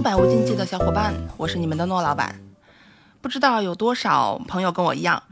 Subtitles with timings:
[0.00, 2.40] 百无禁忌的小伙伴，我是你们的诺老板。
[3.20, 5.22] 不知道有多少朋友跟我一样，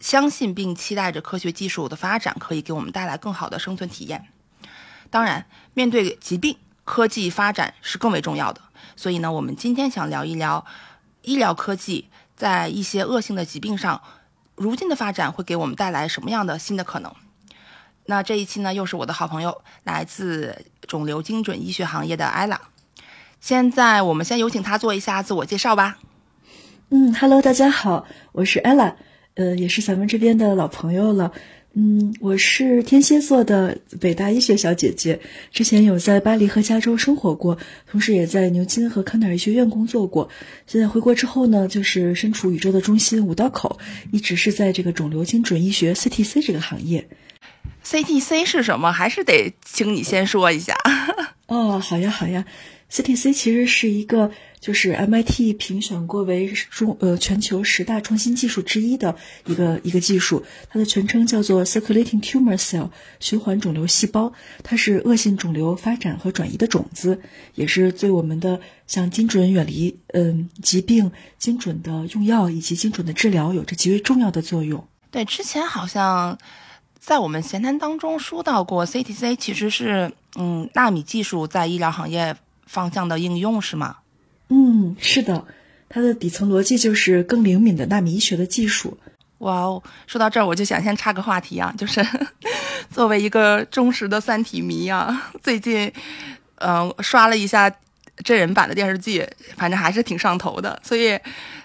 [0.00, 4.26] 相信并期待着科学技术的发展可以给我们带来更好的生存体验。
[5.08, 8.60] 当然，面对疾病，科技发展是更为重要的。
[8.96, 10.66] 所以呢，我们今天想聊一聊
[11.22, 14.02] 医疗科技在一些恶性的疾病上，
[14.56, 17.14] 如今的发展会给我们带来什么样的新的可能？
[18.06, 22.60] 那这一期呢，又是我的好朋友，来自肿瘤精准医学行业的艾拉。
[23.40, 25.98] 现在我们先有请他做一下自我介绍吧。
[26.90, 28.94] 嗯，Hello，大家好，我是 Ella，
[29.34, 31.32] 呃，也是咱们这边的老朋友了。
[31.74, 35.20] 嗯，我是天蝎座的北大医学小姐姐，
[35.52, 37.56] 之前有在巴黎和加州生活过，
[37.88, 40.28] 同时也在牛津和康奈尔医学院工作过。
[40.66, 43.78] 现在回国之后呢，就是身处宇宙的中心五道口，
[44.10, 47.06] 一直是在这个肿瘤精准医学 CTC 这个行业。
[47.84, 48.90] CTC 是什么？
[48.90, 50.76] 还是得请你先说一下。
[51.46, 52.44] 哦，好呀，好呀。
[52.90, 62.88] CTC 其实是一个，就是 MIT 评选过为中呃全球十大创新技术之一的一个一个技术，它的全称叫做 Circulating Tumor Cell
[63.20, 67.20] 循环肿瘤细胞，它是恶性肿瘤发展和转移的种子，
[67.54, 74.82] 也是对我们的像精准远离嗯疾病、精准的用药以及精准的治疗有着极为重要的作用。
[75.10, 76.38] 对，之前好像
[76.98, 82.34] 在我们闲谈当中说到过，CTC 其实是嗯纳米技术在医疗行业。
[82.68, 83.96] 方向的应用是吗？
[84.50, 85.44] 嗯，是的，
[85.88, 88.96] 它的底层逻辑就是更灵敏的纳米医学的技术。
[89.38, 92.04] 哇哦，说到这儿我就想先插个话题啊，就是
[92.90, 95.92] 作为一个忠实的《三体》迷啊， 最近
[96.56, 97.72] 嗯刷了一下
[98.24, 99.24] 真人版的电视剧，
[99.56, 100.80] 反正还是挺上头的。
[100.84, 101.18] 所以，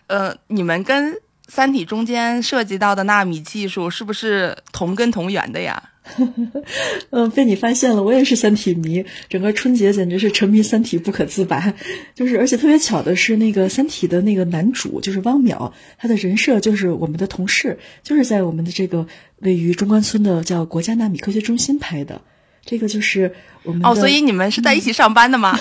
[0.07, 1.13] 呃，你们跟
[1.47, 5.81] 《三体》中间涉及到的纳米技术是不是同根同源的呀？
[7.11, 11.73] 嗯，被你发现了，我也是三体迷，整个春节简直是沉迷三体不可自拔。
[12.13, 19.07] 就是，而且特别巧的是，那个三体的那个男主就是汪淼，他的人设就是我们的同事，就是在我们的这个
[19.39, 22.21] 位于中关村的叫国家纳米科学中心拍的。
[22.65, 25.57] 这个就是我们哦，所以你们是在一起上班的吗？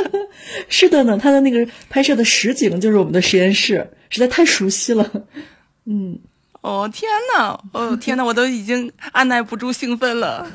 [0.68, 5.26] 是的呢，他的那个拍摄的实景就是我们的实验室，实在太熟悉了。
[5.84, 6.20] 嗯。
[6.64, 10.50] 哦天呐，哦天呐，我都已经按耐不住兴奋了。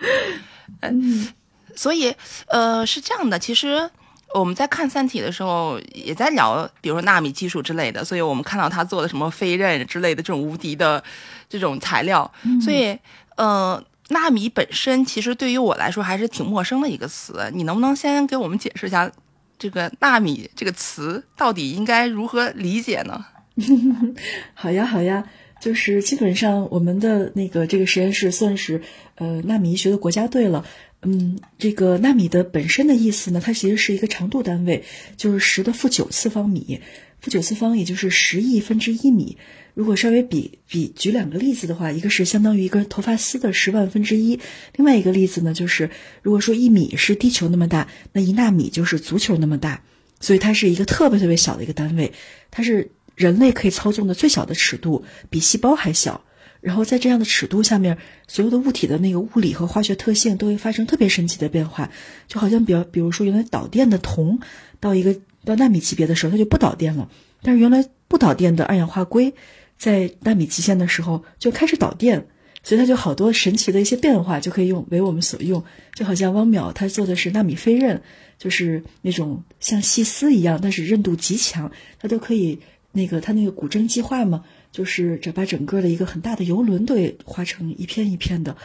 [0.82, 1.26] 嗯，
[1.74, 2.14] 所以
[2.48, 3.90] 呃是这样的，其实
[4.34, 11.02] 我们在看《三体》的时候也在聊，比如说纳米技术之类的，所以我们看到他做的什么飞刃之类的这种无敌的
[11.48, 12.30] 这种材料，
[12.62, 12.98] 所以
[13.36, 19.10] 呃纳米本身其实对于我来说还是挺陌生的一个词，你能不能先给我们解释一下
[19.58, 23.24] 这个纳米这个词到底应该如何理解呢？
[24.54, 25.28] 好呀，好呀，
[25.60, 28.80] 就是基本上我们的那个这个实验室算是
[29.16, 30.64] 呃纳米医学的国家队了。
[31.02, 34.82] 嗯，这个纳米的本身的意思呢，它其实是一个长度单位，
[35.16, 36.80] 就是十的负九次方米，
[37.20, 39.36] 负九次方也就是十亿分之一米。
[39.74, 44.40] 如果稍微比比举两个例子的话，一个是相当于一根头发丝的十万分之一，
[44.74, 45.90] 另外一个例子呢，就是
[46.22, 49.84] 如果说一米是地球那么大，那一纳米就是足球那么大，
[50.18, 52.12] 所以它是一个特别特别小的一个单位，
[52.50, 52.90] 它是。
[53.18, 56.24] 人类可以操纵的最小的尺度比细胞还小，
[56.60, 57.98] 然后在这样的尺度下面，
[58.28, 61.90] 所有的物体的那个物理和化学特性都会发生特别神奇的变化，
[62.28, 64.38] 就好像比比如说原来导电的铜，
[64.78, 67.10] 到一个到纳米级别的时候它就不导电了，
[67.42, 69.34] 但是原来不导电的二氧化硅，
[69.76, 72.28] 在纳米极限的时候就开始导电，
[72.62, 75.64] 所以它就好多神奇的一些变化就可以用为我们所用，
[75.94, 78.00] 就好像汪淼他做的是纳米飞刃，
[78.38, 82.60] 就是那种像细丝一样，但是韧度极强，它都可以。
[82.92, 88.56] 那个他那个古筝计划嘛，就是这把整个的一个很大的游轮都给划成一片一片的，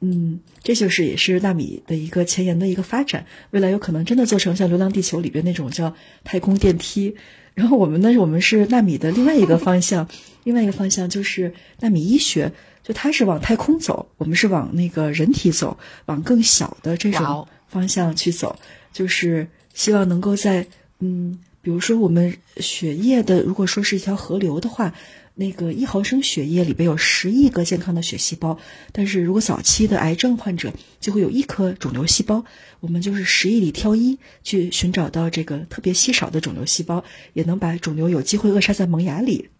[0.00, 5.94] 嗯，这就是也是纳米的一个前沿的一个发展，未来有可能真的做成像《流浪地球》里边那种叫
[6.24, 7.14] 太空电梯。
[7.54, 10.08] 然后我们呢，我们是纳米的另外一个方向，
[10.44, 12.52] 另外一个方向就是纳米医学，
[12.82, 18.58] 就它是往太空走，我们是往那个人体走，往更小的这种方向去走，
[18.92, 20.66] 就是希望能够在
[20.98, 21.38] 嗯。
[21.60, 24.94] 比如说，我们血液的，如果说是一条河流的话，
[25.34, 28.58] 那个一毫升血液里边有十亿个健康的血细胞，
[28.92, 32.44] 但是如果早期的癌症患者就会有一颗肿瘤细胞，
[32.80, 39.50] 我们就是十亿里挑一，去寻找到这个特别稀少的肿瘤细胞，也能把肿瘤有机会扼杀在萌芽里。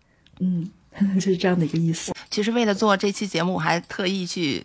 [0.41, 0.71] 嗯，
[1.15, 2.13] 就是这样的一个意思。
[2.31, 4.65] 其实为了做这期节目，我还特意去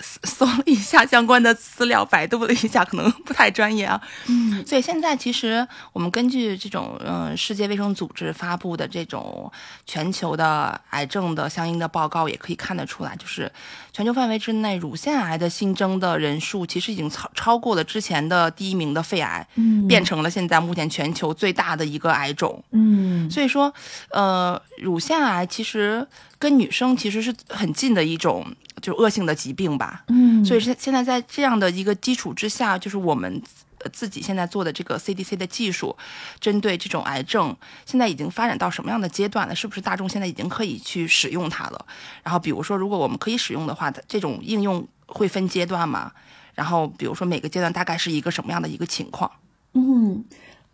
[0.00, 4.00] 搜了一下相关的资料，百度了一下，可能不太专业啊。
[4.26, 9.50] 嗯，所以现在其实我们根据这种嗯世界卫生组织发布的这种
[9.86, 13.50] 全球的癌症的相应的报告，也可以看得出来，就是
[13.92, 22.62] 全球范围之内乳腺癌的新增的人数，其实已经超超过了之前的第一名的肺癌，嗯变成了现在目前全球最大的一个癌种。
[22.72, 23.72] 嗯所以说，
[24.10, 26.06] 呃，乳腺癌其实
[26.38, 28.46] 跟女生其实是很近的一种
[28.84, 30.04] 就是恶性的疾病吧。
[30.08, 33.42] 嗯，所以现现在在这样的一个基础之下，就是我们
[33.78, 35.96] 呃自己现在做的这个 CDC 的技术，
[36.38, 39.54] 针对这种癌症，现在已经发展到什么样的阶段了？
[39.54, 41.86] 是不是大众现在已经可以去使用它了？
[42.22, 46.12] 然后比如说，如果我们可以使用的话，这种应用会分阶段吗？
[46.54, 49.30] 然后比如说每个阶段大概是一个什么样的一个情况？
[49.72, 50.24] 嗯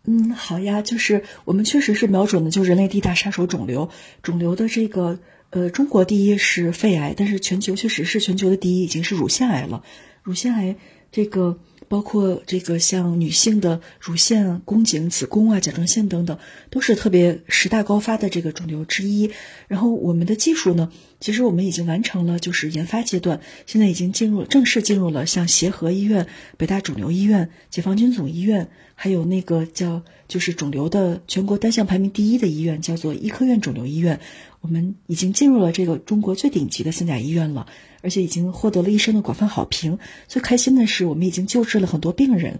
[0.03, 3.89] 嗯，好呀，就是我们确实是瞄准的，就是人类第一大杀手肿瘤。
[4.23, 5.19] 肿瘤的这个
[5.51, 9.83] 呃，中国第一是肺癌，但是全球确实是全球的第一，已经是乳腺癌了。
[10.23, 10.77] 乳腺癌
[11.11, 11.59] 这个
[11.89, 16.39] 包括这个像女性的乳腺、宫颈、子宫啊、甲状腺等等，
[16.69, 19.29] 都是特别十大高发的这个肿瘤之一。
[19.67, 20.89] 然后我们的技术呢，
[21.19, 26.27] 其实我们已经完成了就是研发阶段，现在已经进入正式进入了像协和医院、
[26.57, 34.17] 北大肿瘤医院、解放军总医院，还有那个叫就是肿瘤的全国单项排名第一的医院，叫做医科院肿瘤医院。
[34.61, 37.67] 我们已经进入了这个中国最顶级的三甲医院了，
[38.01, 39.99] 而且已经获得了医生的广泛好评。
[40.29, 42.57] 最开心的是，我们已经救治了很多病人，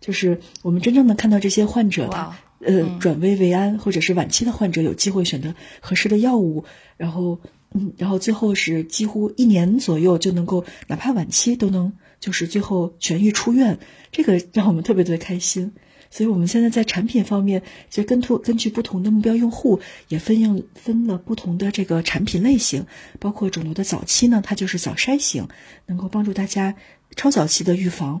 [0.00, 6.64] 就是我们真正的看到这些患者，他呃转危为安，或者是晚期的患者有机会选择合适的药物，
[6.96, 7.38] 然后
[7.72, 13.78] 嗯，然后最后是几乎一年左右就能够，哪怕晚期都能就是最后痊愈出院，
[14.10, 15.70] 这个让我们特别特别开心。
[16.14, 22.84] 所以我们现在在产品方面，就根据根据不同的目标用户，也分用分了不同的这个产品类型，
[23.18, 25.48] 包括肿瘤的早期呢，它就是早筛型，
[25.86, 26.74] 能够帮助大家
[27.16, 28.20] 超早期的预防。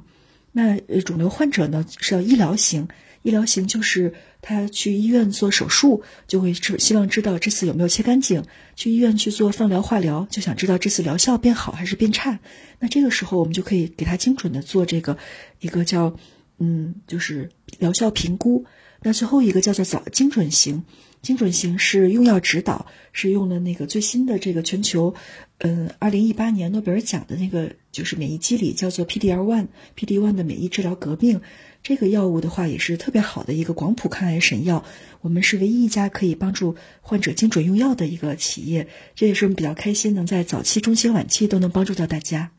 [0.52, 2.88] 那呃，肿瘤患者呢是要医疗型，
[3.24, 8.42] 医疗型就是他去医院做手术，就会知希望知道这次有没有切干净；
[8.74, 12.38] 去医院去做放疗、化疗，就想知道这次疗效变好还是变差。
[12.78, 15.16] 那这个时候我们就可以给他精准的做这个
[15.60, 16.16] 一个叫
[16.58, 18.64] 嗯，就是疗效评估。
[19.04, 20.84] 那最后一个叫做早精准型，
[21.22, 25.14] 精准型是用药指导，是用了那个最新的这个全球，
[25.58, 31.40] 嗯，二零一八年诺贝尔奖的那个就是免疫机理，叫做 PDL one，PD one 的免疫治疗革命。
[31.82, 34.84] 这个药物的话也是特别好的一个广谱抗癌神药，
[35.20, 42.52] 我们是唯一一家可以帮助患者精准用药的一个企业，这也是我们比较开心，能在早期、中期、晚期都能帮助到大家。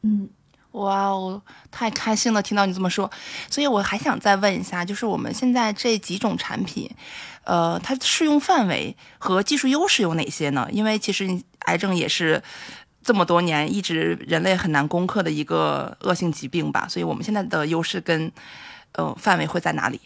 [0.00, 0.30] 嗯。
[0.76, 1.40] 哇哦，
[1.70, 2.42] 太开心了！
[2.42, 3.10] 听到你这么说，
[3.50, 6.90] 所以我还想再问一下，就是我们现在这几种产品，
[7.44, 10.68] 呃，它适用范围和技术优势有哪些呢？
[10.70, 11.26] 因为其实
[11.60, 12.42] 癌症也是
[13.02, 18.30] 这么多年一直人类很难攻克的一个恶性疾病吧，所以我们现在的优势跟
[18.92, 20.00] 呃范围会在哪里？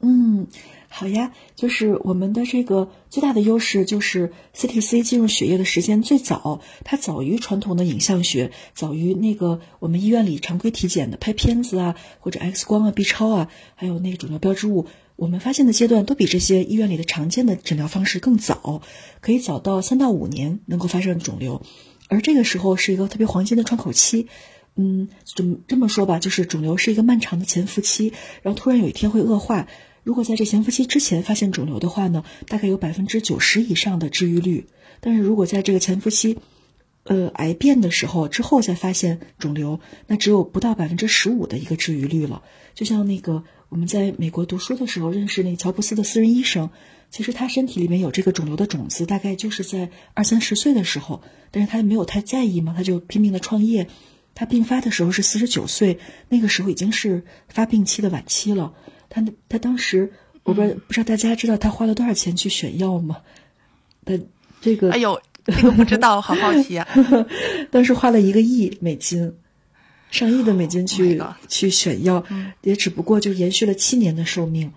[0.00, 0.46] 嗯，
[0.96, 14.86] 好呀，就是我们的这个最大的优势就是 CTC 进入血液的时间最早，它早于传统的影像学，早于那个我们医院里常规体检的拍片子啊，或者 X 光啊、B 超啊，还有那个肿瘤标志物，
[15.16, 18.80] 我们发现的阶段都比这些医院里的常见的诊疗方式更早，
[19.20, 21.62] 可以早到三到五年能够发现肿瘤，
[22.08, 24.28] 而这个时候是一个特别黄金的窗口期。
[24.76, 28.12] 嗯，这么这么说吧，就是肿瘤是一个漫长的潜伏期，
[28.42, 29.66] 然后突然有一天会恶化。
[30.04, 34.66] 如果在这潜伏期之前发现肿瘤的话呢，大概有百分之九十以上的治愈率。
[35.00, 36.38] 但是如果在这个潜伏期，
[37.04, 42.42] 呃，癌变的时候之后再发现肿瘤，那只有不到百分之十五的一个治愈率了。
[42.74, 46.70] 就像那个我们在美国读书的时候认识那乔布斯的私人医生，
[47.10, 53.88] 其实他身体里面有这个肿瘤的种子，大概就是在二三十岁的时候，但是他没有太在意嘛，他就拼命的创业。
[54.34, 58.74] 他病发的时候是四十九岁，那个时候已经是发病期的晚期了。
[59.14, 63.18] 他他当时，我不知道、不知道大家知道他花了多少钱去选药吗？
[64.04, 64.18] 他
[64.60, 66.88] 这个哎呦，这个不知道，好好奇啊！
[67.70, 69.32] 当时花了一个亿美金，
[70.10, 72.24] 上亿的美金去、Oh 去选药，
[72.62, 74.72] 也只不过就延续了七年的寿命。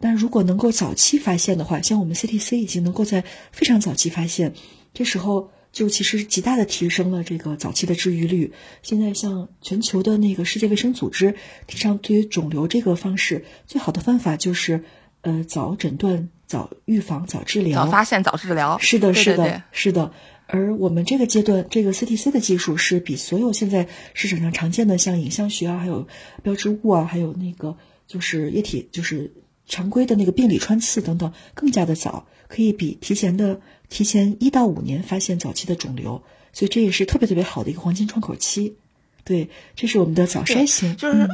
[0.00, 3.22] 但如果能够早期发现的话，像我们 CTC 已经能够在
[3.52, 4.54] 非常早期发现，
[4.94, 8.52] 这时候就其实极大的提升了这个早期的治愈率。
[8.82, 11.34] 现在像全球的那个世界卫生组织
[11.66, 14.84] 提倡，对于肿瘤这个方式，最好的方法就是
[15.22, 17.84] 呃早诊断、早预防、早治疗。
[17.84, 20.12] 早发现早治疗，是的，是的，是的。
[20.46, 26.06] 而我们这个阶段，这个 CTC 的技术是比所有现在市场上常见的，像影像学啊，还有
[26.42, 29.32] 标志物啊，还有那个就是液体，就是
[29.66, 36.22] 常规的那个病理穿刺等等，更加的早，可以比提前的提前一到五年发现早期的肿瘤。
[36.52, 38.76] 所以这也是特别特别好的一个黄金窗口期。
[39.24, 41.26] 对，这是我们的早筛型，就是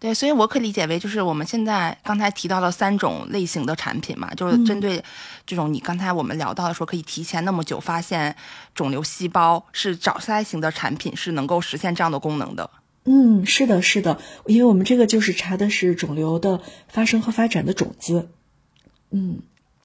[0.00, 5.00] 对，所以我可以理解为，就是我们现在刚才提到了三种类型的产品嘛，就是针对
[5.46, 8.34] 这种你刚才我们聊到的说可以提前那么久发现
[8.74, 12.68] 肿瘤细胞，是早筛型的产品是能够实现这样的功能的。
[13.06, 18.30] 嗯，是的，是的，因为我们这个就是查的是肿瘤的发生和发展的种子。
[19.10, 19.38] 嗯，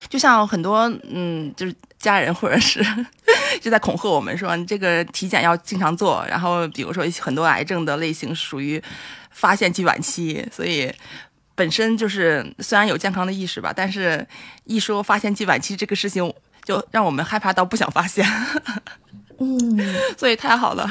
[0.07, 2.81] 就像很多嗯，就是家人或者是
[3.59, 6.25] 就在恐吓我们说，你这个体检要经常做。
[6.29, 8.81] 然后比如说很多癌症的类型属于
[9.31, 10.89] 发现期晚期，所以
[11.55, 14.25] 本身就是虽然有健康的意识吧，但是
[14.63, 16.33] 一说发现期晚期这个事情，
[16.63, 18.25] 就让我们害怕到不想发现。
[19.39, 19.77] 嗯，
[20.17, 20.89] 所以太好了。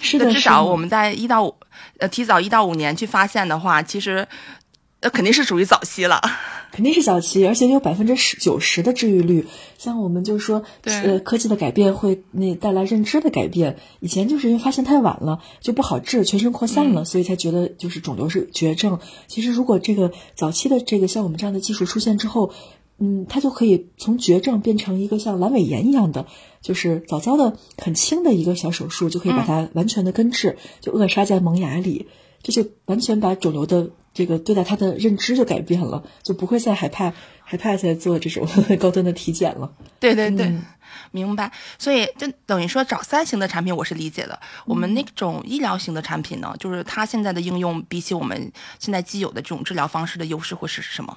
[0.00, 1.54] 是的，至少我们在一到五，
[1.98, 4.26] 呃，提早一到五年去发现的话，其实，
[5.00, 6.20] 呃，肯定是属于早期了，
[6.72, 9.46] 肯定是早期，而且有百分之十九十的治愈率。
[9.78, 13.78] 像我们就说，呃，科技的改变会那带来认知的改变。
[14.00, 18.98] 以前就是因为发现太晚了，就不好治，全身扩散了，所以才觉得就是肿瘤是绝症。
[19.26, 22.52] 其实如果这个早期的这个像我们这样的技术出现之后，
[22.98, 26.26] 嗯，它就可以从绝症变成一个像阑尾炎一样的，
[26.60, 32.06] 就是早早的很轻的一个小手术，就可以把它完全的根治，就扼杀在萌芽里，
[32.42, 37.12] 这就完全把肿瘤的这个对待它的认知就改变了，就不会再害怕
[37.42, 38.46] 害怕再做这种
[38.78, 39.72] 高端的体检了。
[39.98, 40.52] 对对对，
[41.12, 41.50] 明白。
[41.78, 51.16] 所以就等于说找三型的产品我是理解的，我们那种医疗型的产品呢，就是它现在的应用比起我们现在既有的这种治疗方式的优势会是什么？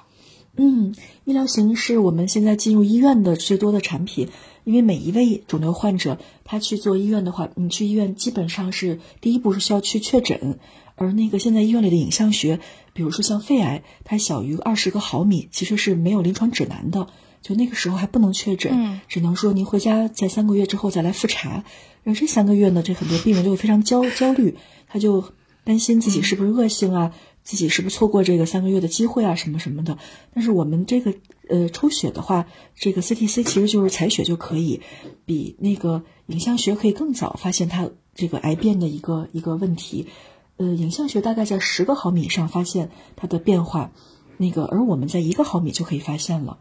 [0.56, 0.94] 嗯，
[1.24, 4.28] 医疗型是我们现在进入医院的最多的产品，
[4.62, 10.58] 因为每一位肿瘤患者他去做医院的话，你去医院基本上是第一步是需要去确诊，
[10.94, 12.60] 而那个现在医院里的影像学，
[12.92, 17.08] 比如说像肺癌，它小于二十个毫米，其实是没有临床指南的，
[17.42, 21.64] 就那个时候还不能确诊，只能说您回家在三个月之后再来复查，
[22.04, 24.56] 而这三个月呢，这很多病人就会非常焦焦虑，
[24.86, 25.24] 他就
[25.64, 27.12] 担心自己是不是恶性啊。
[27.44, 29.98] 自己是不是错过这个三个月的机会啊，什么什么的？
[30.32, 31.14] 但是我们这个
[31.48, 34.80] 呃抽血的话，这个 CTC 其实就是采血就可以，
[35.26, 40.08] 比那个影像学可以更早发现它这个癌变的一个一个问题。
[40.56, 43.92] 呃，影像学大概在十个毫米以上发现它的变化，
[44.38, 46.58] 那个而我们在一个毫米就可以发现了，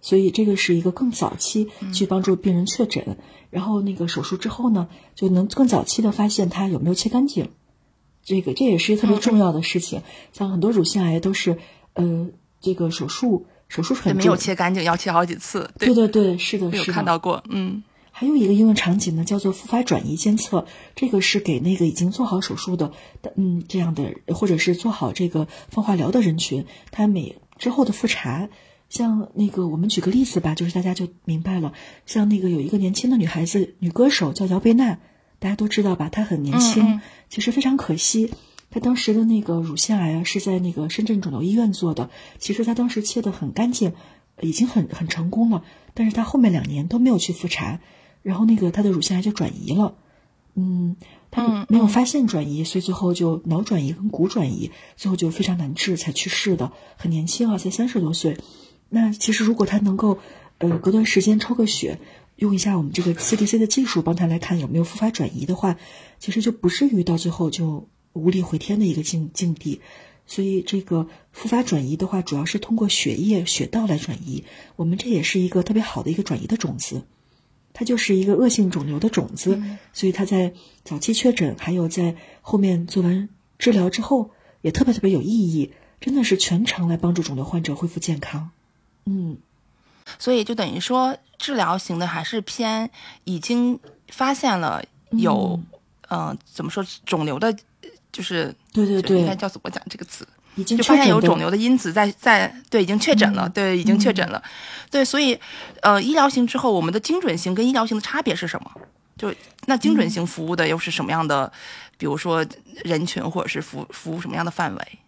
[0.00, 3.18] 所以这个是一个更早期去帮助病人确诊，
[3.50, 7.50] 然后那个手术之后呢，就能更早期的发现它有没有切干净。
[8.26, 10.02] 这个这也是特别重要的事情，
[10.32, 11.56] 像很多乳腺癌都是，
[11.94, 12.26] 呃，
[12.60, 15.70] 这个手术手术很没有切干净，要切好几次。
[15.78, 17.44] 对对对，是的，有看到过。
[17.48, 20.66] 嗯，还有一个应用场景呢，叫做复发转移监测，
[20.96, 22.90] 这个是给那个已经做好手术的，
[23.36, 28.48] 嗯，这样的或者是做好这个放化疗的人群，他每之后的复查，
[28.88, 31.72] 像那个我们举个例子吧，就是大家就明白了，
[32.06, 34.98] 像那个有一个年轻的女孩子，女歌手叫姚贝娜。
[35.38, 36.08] 大家都知道吧？
[36.08, 38.32] 他很年轻，其实非常可惜。
[38.70, 42.10] 他当时的那个乳腺癌啊，是在那个深圳肿瘤医院做的。
[42.38, 43.92] 其实他当时切的很干净，
[44.40, 45.62] 已经很很成功了。
[45.94, 47.80] 但是他后面两年都没有去复查，
[48.22, 49.94] 然后那个他的乳腺癌就转移了。
[50.54, 50.96] 嗯，
[51.30, 56.72] 他没有发现转移，所以最后就脑转移跟骨转移，最后就非常难治，才去世的。
[56.96, 58.38] 很年轻啊，才三十多岁。
[58.88, 60.18] 那其实如果他能够，
[60.58, 61.98] 呃，隔段时间抽个血。
[62.36, 65.76] 用一下我们这个 CDC 的技术，帮他来看有没有复发转移的话，
[66.18, 69.80] 其实就不至于到最后就无力回天的一个境境地。
[70.26, 74.44] 所以这个复发转移的话，主要是通过血液血道来转移。
[74.74, 77.04] 我们这也是一个特别好的一个转移的种子，
[77.72, 79.62] 它就是一个恶性肿瘤的种子。
[79.92, 80.52] 所以它在
[80.84, 83.28] 早期确诊，还有在后面做完
[83.58, 84.30] 治疗之后，
[84.62, 88.50] 也特别特别有意义，真的是全程来帮助肿瘤患者恢复健康。
[89.04, 89.38] 嗯。
[90.18, 92.90] 所以就等于说，治疗型的还是偏
[93.24, 93.78] 已经
[94.08, 95.58] 发现了有，
[96.08, 97.54] 嗯，怎么说肿瘤的，
[98.12, 100.26] 就是对对对，应该叫怎么讲这个词？
[100.56, 104.42] 已经就发现有肿瘤的因子在在对，已经确诊了，对，已经确诊了，
[104.90, 105.38] 对，所以
[105.82, 108.70] 呃，医疗型之后，我们的精准型跟医疗型的差别是什么？
[109.18, 109.34] 就
[109.66, 111.52] 那精准型服务的又是什么样的？
[111.98, 112.44] 比如说
[112.84, 114.98] 人群或者是服服务什么样的范围？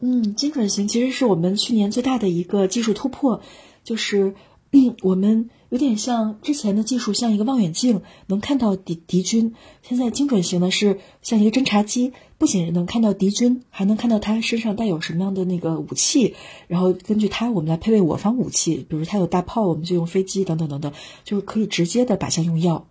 [0.00, 3.42] 嗯，精准型其实是我们去年最大的一个技术突破。
[3.82, 4.34] 就是，
[5.02, 9.54] 我们有点像之前的技术，像一个望远镜，能看到敌敌军。
[9.82, 16.34] 现在精准型的是像一个侦察机，不仅能看到敌军，还能看到他身上带有什么样的那个武器，
[16.66, 18.84] 然后根据他，我们来配备我方武器。
[18.88, 22.86] 比如他有大炮，我们就用飞机等等等等，就是可以直接的靶向用药。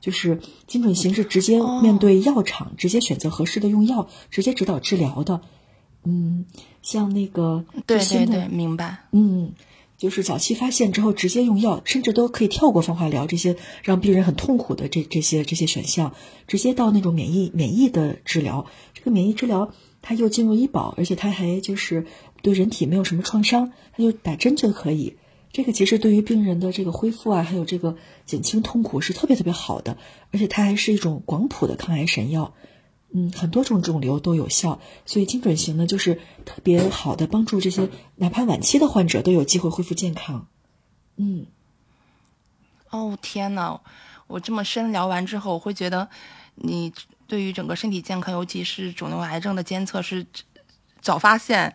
[0.00, 5.40] 就是精准型是直接面对药厂，直接选择合适的用药，直接指导治疗的。
[6.02, 6.44] 嗯，
[6.82, 9.04] 像那个对对对，明白。
[9.12, 9.52] 嗯。
[10.04, 16.14] 就是早期发现之后直接用药，甚至都可以跳过放化疗这些让病人很痛苦的这这些这些选项，
[16.46, 18.66] 直接到那种免疫免疫的治疗。
[18.92, 22.04] 这个免疫治疗它又进入医保，而且它还就是
[22.42, 25.16] 对人体没有什么创伤，它就打针就可以。
[25.52, 27.96] 这个其实对于病人的这个恢复啊，还有这个
[28.26, 29.96] 减轻痛苦是特别特别好的，
[30.32, 32.52] 而且它还是一种广谱的抗癌神药。
[33.16, 40.48] 嗯，很多种肿瘤都有效，所以精准型呢，就是特别好的帮助这些哪怕晚期的患者都有机会恢复健康。
[41.16, 41.46] 嗯，
[42.90, 43.78] 哦天呐，
[44.26, 46.08] 我这么深聊完之后，我会觉得
[46.56, 46.92] 你
[47.28, 50.26] 对于整个身体健康，尤其是肿瘤癌症的监测是
[51.00, 51.72] 早发现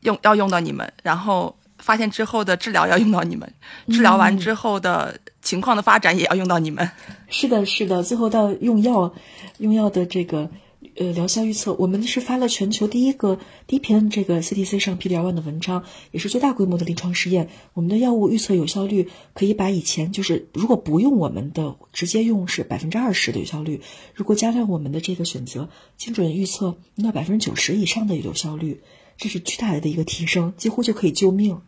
[0.00, 3.52] 用要用到你们，然后发现之后的治疗要用到你们，
[3.92, 6.90] 治疗完之后的情况的发展也要用到你们。
[7.28, 9.12] 是的，是的，最后到用药，
[9.58, 10.50] 用药的这个。
[10.96, 17.48] 呃，疗效预测，我们是发了全球第一个第一篇这个 CTC 上 PD-L1 的文章，也是最大规模的临床试验。
[17.72, 23.80] 我们的药物预测有效率可以把以前就是如果不用我们的直接用是百分之二十的有效率，
[24.14, 28.82] 如果加上我们的这个选择精准预测，那百分之九十以上的有效率，
[29.16, 31.62] 这是巨大的一个提升，几乎就可以救命。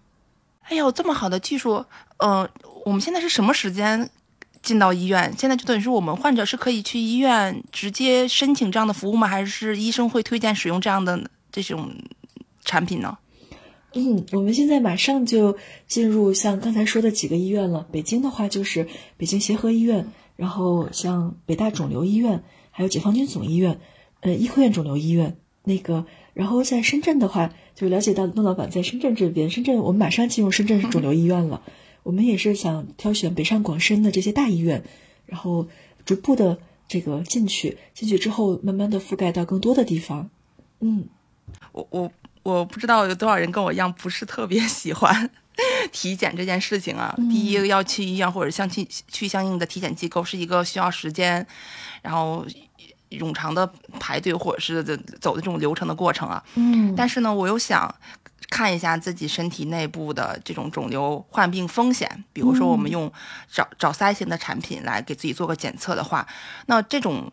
[0.61, 1.85] 哎呦，这么好的技术，
[2.19, 2.49] 呃，
[2.85, 4.11] 我们现在是什么时间？
[4.65, 9.29] 进到医院，现在就等于是我们患者是可以去医院直接申请这样的服务吗？
[9.29, 11.95] 还是医生会推荐使用这样的这种
[12.65, 13.19] 产品呢？
[13.93, 15.57] 嗯，我们现在马上就
[15.87, 17.87] 进入像刚才说的几个医院了。
[17.93, 22.43] 北京的话就是北京协和医院，然后像北大肿瘤医院，
[22.73, 23.79] 还有解放军总医院，
[24.23, 26.07] 呃，医科院肿瘤医院那个。
[26.33, 31.63] 然后在深圳的话，就了解到孟老板在深圳这边，深圳我们马上进入深圳肿瘤医院了。
[32.05, 34.85] 我们也是想挑选北上广深的这些大医院，
[35.27, 35.67] 然后
[36.05, 40.31] 逐步的这个进去，进去之后慢慢的覆盖到更多的地方。
[40.81, 41.09] 嗯，
[41.73, 45.31] 我我我不知道有多少人跟我一样不是特别喜欢
[45.93, 47.15] 体检这件事情啊。
[47.31, 51.45] 第一个要去医院或者相去去相应的体检机构是一个需要时间，
[52.03, 52.47] 然后
[53.11, 53.67] 冗长的
[53.99, 54.85] 排队或者是
[55.21, 56.45] 走的这种流程的过程啊。
[56.57, 57.93] 嗯，但是呢，我又想。
[58.51, 63.11] 看一下自己身体内部的这种肿瘤患病风险，比如说我们用
[63.51, 66.27] 找找腮型的产品来给自己做个检测的话，
[66.67, 67.33] 那这种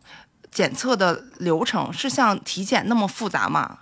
[0.51, 3.79] 检测的流程是像体检那么复杂吗？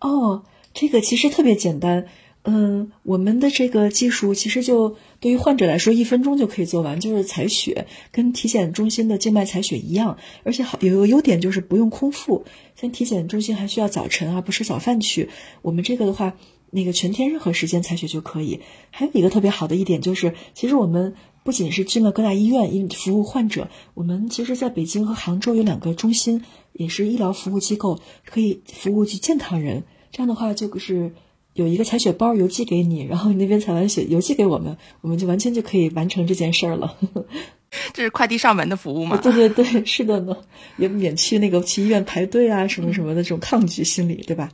[0.00, 2.06] 哦，这个其实特别简单。
[2.44, 10.18] 嗯，我们的这个技术其实就对于患者来说，一分钟就可以做完，就是采血，跟体检中心的静脉采血一样。
[10.42, 15.28] 而且好有个优点就是不用空腹，像体检中心还需要早晨啊，不吃早饭去。
[15.62, 16.34] 我们这个的话，
[16.72, 18.58] 那个全天任何时间采血就可以。
[18.90, 29.84] 还有一个特别好的一点就是，其实我们不仅是进了各大医院因服务患者，我们其实在北京和杭州有两个中心，也是医疗服务机构，可以服务去健康人。
[30.10, 31.12] 这样的话就是。
[31.54, 36.96] 有一个采血包邮寄给你， 然后你那边采完血邮寄给我们，我们就完全就可以完成这件事儿了。
[37.94, 39.16] 这是快递上门的服务吗？
[39.22, 40.36] 对对对，是的呢，
[40.76, 44.50] 也免去那个去医院排队啊什么什么的这种抗拒心理，对吧？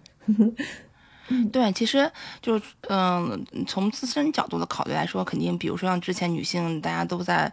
[1.28, 7.52] 嗯， 对，其实就嗯，从自身角度的考虑来说，肯定比如说像之前女性大家都在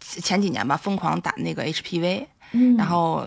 [0.00, 3.26] 前几年吧疯狂打那个 HPV，嗯，然后。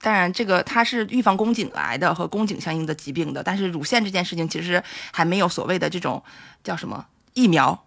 [0.00, 4.82] 当然，这个它是预防宫颈癌的和宫颈相应的疾病的，但是乳腺这件事情其实
[5.12, 6.22] 还没有所谓的这种
[6.62, 7.84] 叫什么疫苗，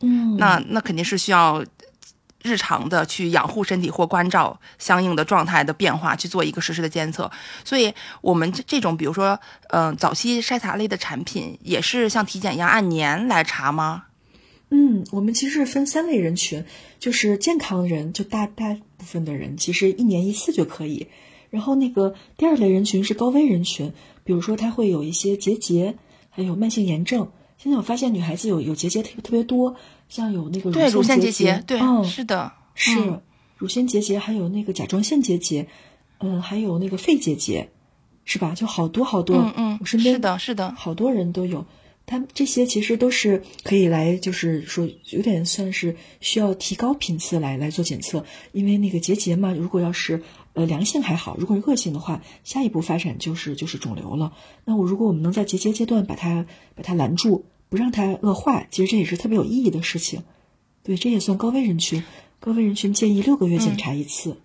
[0.00, 1.64] 嗯，那那肯定是需要
[2.42, 7.30] 日常的去养护身体或关照相应的状态的变化去做一个实时的监测。
[7.64, 14.06] 所以，我们这这种比如说，嗯，早期筛查类的产品也是像体检一样按年来查吗？
[14.70, 16.64] 嗯，我们其实是分三类人群，
[16.98, 21.06] 就是健康人，就大大部分的人其实一年一次就可以。
[21.52, 23.92] 然后那个第二类人群是高危人群，
[24.24, 25.94] 比如说他会有一些结节，
[26.30, 27.28] 还有慢性炎症。
[27.58, 29.76] 现在我发现女孩子有有结节特别特别多，
[30.08, 33.20] 像有那个乳腺结节，对，嗯，是的，是
[33.58, 35.66] 乳腺结节，还有那个甲状腺结节，
[36.20, 37.68] 嗯，还有那个肺结节，
[38.24, 38.54] 是吧？
[38.54, 41.66] 就好多好多，嗯嗯，我身边是的，是的，好多人都有。
[42.04, 50.20] 他们这些其实都是可以来，就是说有点算是需要提高频次来来做检测，因为那个结节嘛，如果要是
[50.54, 54.32] 呃良性还好，如果是恶性的话，下一步发展就是就是肿瘤了。
[54.64, 60.22] 那我如果我们能在结节阶段把它把它拦住，不让它恶化，其实这也是特别有意义的事情。
[60.82, 62.02] 对，这也算高危人群。
[62.40, 64.36] 高危人群建议六个月检查一次。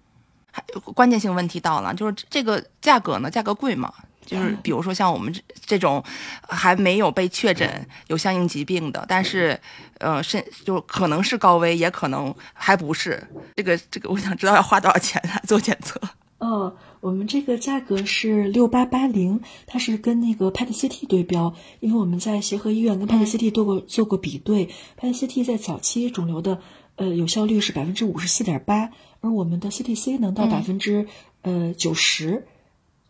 [0.52, 3.30] 还关键性问题到了，就是这个价格呢？
[3.30, 3.93] 价格贵吗？
[4.28, 6.04] 就是比如说像我们这这种
[6.48, 9.60] 还没有被确诊有相应疾病的，但是，
[9.98, 13.26] 呃，是就可能是高危，也可能还不是。
[13.56, 16.00] 这个这个，我想知道要花多少钱来做检测。
[16.40, 24.68] 哦，我我们这个价格是六八八零，它是跟那个 PET CT 对标，因为我们在协和医院跟 PET CT 做过做过比对
[25.00, 26.60] ，PET CT 在早期肿瘤的
[26.98, 31.08] 呃有效率是百分之五十四点八，而我们的 CTC 能到百分之
[31.44, 32.46] 呃九十，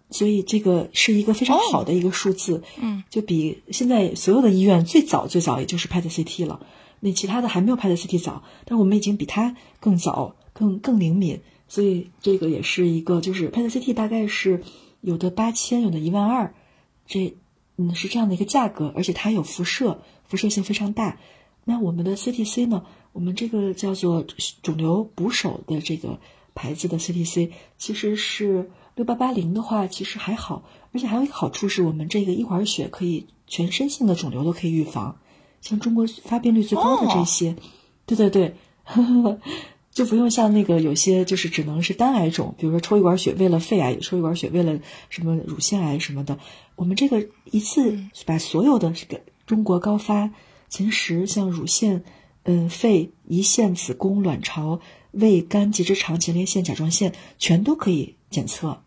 [0.09, 6.65] 所以这个是一个非常好的一个数字，嗯，就比现在所有的医院最早最早也就是 PET CT 了，
[6.99, 11.41] 那其他的还没有 PET CT 早，但我们已经比它更早、更更灵敏。
[11.69, 14.63] 所以这个也是一个，就是 PET CT 大概是
[15.01, 16.53] 有的八千，有的一万二，
[17.05, 17.35] 这
[17.75, 21.19] 嗯是这样的一个价格，而且它有辐射，辐射性非常大。
[21.65, 22.85] 那我们的 CTC 呢？
[23.11, 24.25] 我们这个叫做
[24.61, 26.19] 肿瘤捕手的这个
[26.53, 35.17] 牌子的 CTC，其实是六八八零的话，其实还好，而且还有一个好处是我们这个一管血可以全身性的肿瘤都可以预防，
[35.61, 37.55] 像中国发病率最高的这些，
[38.07, 38.55] 对对对。
[38.83, 39.39] 呵呵
[39.91, 44.79] 就不用像那个有些就是只能是单癌种，比如说抽一管血为了肺癌，抽一管血为了
[45.09, 46.37] 什么乳腺癌什么的。
[46.75, 50.31] 我们这个一次把所有的这个中国高发
[50.69, 52.03] 前十，像乳腺、
[52.43, 54.79] 嗯肺、胰腺、子宫、卵巢、
[55.11, 58.83] 胃、肝、结直肠、前列腺、甲状腺全都可以检测，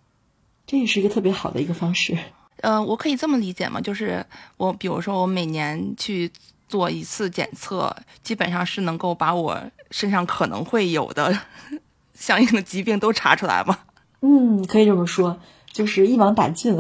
[0.71, 2.17] 这也是一个特别好的一个方式。
[2.59, 3.81] 呃，我可以这么理解吗？
[3.81, 4.25] 就是
[4.57, 6.31] 我比如说我每年去。
[6.71, 11.37] 做一次检测，基本上是能够把我身上可能会有的
[12.15, 13.77] 相应的疾病都查出来吗？
[14.21, 15.37] 嗯，可以这么说，
[15.73, 16.77] 就是一网打尽，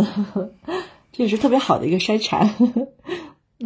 [1.10, 2.48] 这也是特别好的一个筛查。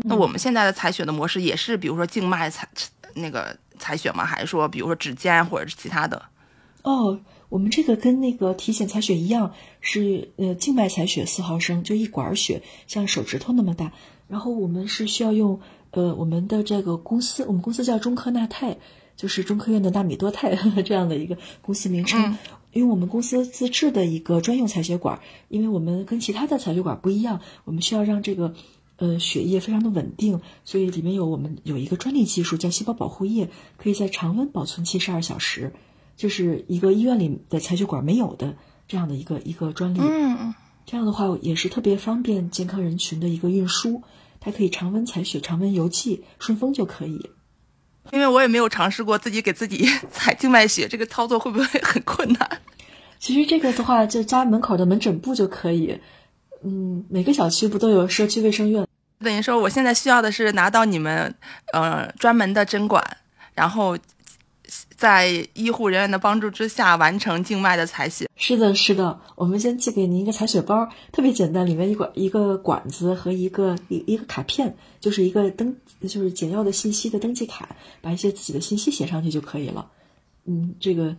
[0.04, 2.66] 那我们现在的采血的模式也是，比如说静脉采
[3.16, 4.24] 那个采血吗？
[4.24, 6.22] 还是说，比如说指尖或者是其他的？
[6.84, 7.20] 哦，
[7.54, 13.92] 我们这个跟那个体检采血一样，是呃静脉采血四毫升，就一管血，像手指头那么大。
[14.26, 15.60] 然后我们是需要用。
[15.92, 18.78] 呃，我们的这个公司，我们公司叫中科纳泰，
[19.16, 22.36] 就是中科院的纳米多肽 这样的一个公司名称。
[22.72, 28.54] 因为我们公司自制的一个专用采血管，因为我们跟其他的采血管不一样，我们需要让这个
[28.96, 35.72] 呃血液非常的稳定，所以里面有我们有一个专利技术叫细胞保护液，可以在常温保存七十二小时，
[36.16, 38.54] 就是一个医院里的采血管没有的
[38.86, 40.00] 这样的一个一个专利。
[40.00, 40.54] 嗯，
[40.86, 44.02] 这样的话也是特别方便健康人群的一个运输。
[44.40, 47.30] 它可以常温采血、常温邮寄，顺丰就可以。
[48.12, 52.50] 因为我也没有尝试过自己给自己采静脉血，这个操作会不会很困难？
[53.18, 55.98] 其实这个的话，就家门口的门诊部就可以。
[56.62, 58.86] 嗯，每个小区不都有社区卫生院？
[59.20, 61.34] 等于说，我现在需要的是拿到你们
[61.72, 63.02] 呃专门的针管，
[63.54, 63.96] 然后。
[64.96, 68.28] 在医护人员的帮助之下完成静脉的采血。
[68.36, 79.90] 是的，是的，我们先寄给您一个采血包，特别简单，里面一管一个管子和一个一一个卡片，就是一个登就是简要的信息的登记卡，把一些自己的信息写上去就可以了。
[80.46, 81.16] 嗯，这个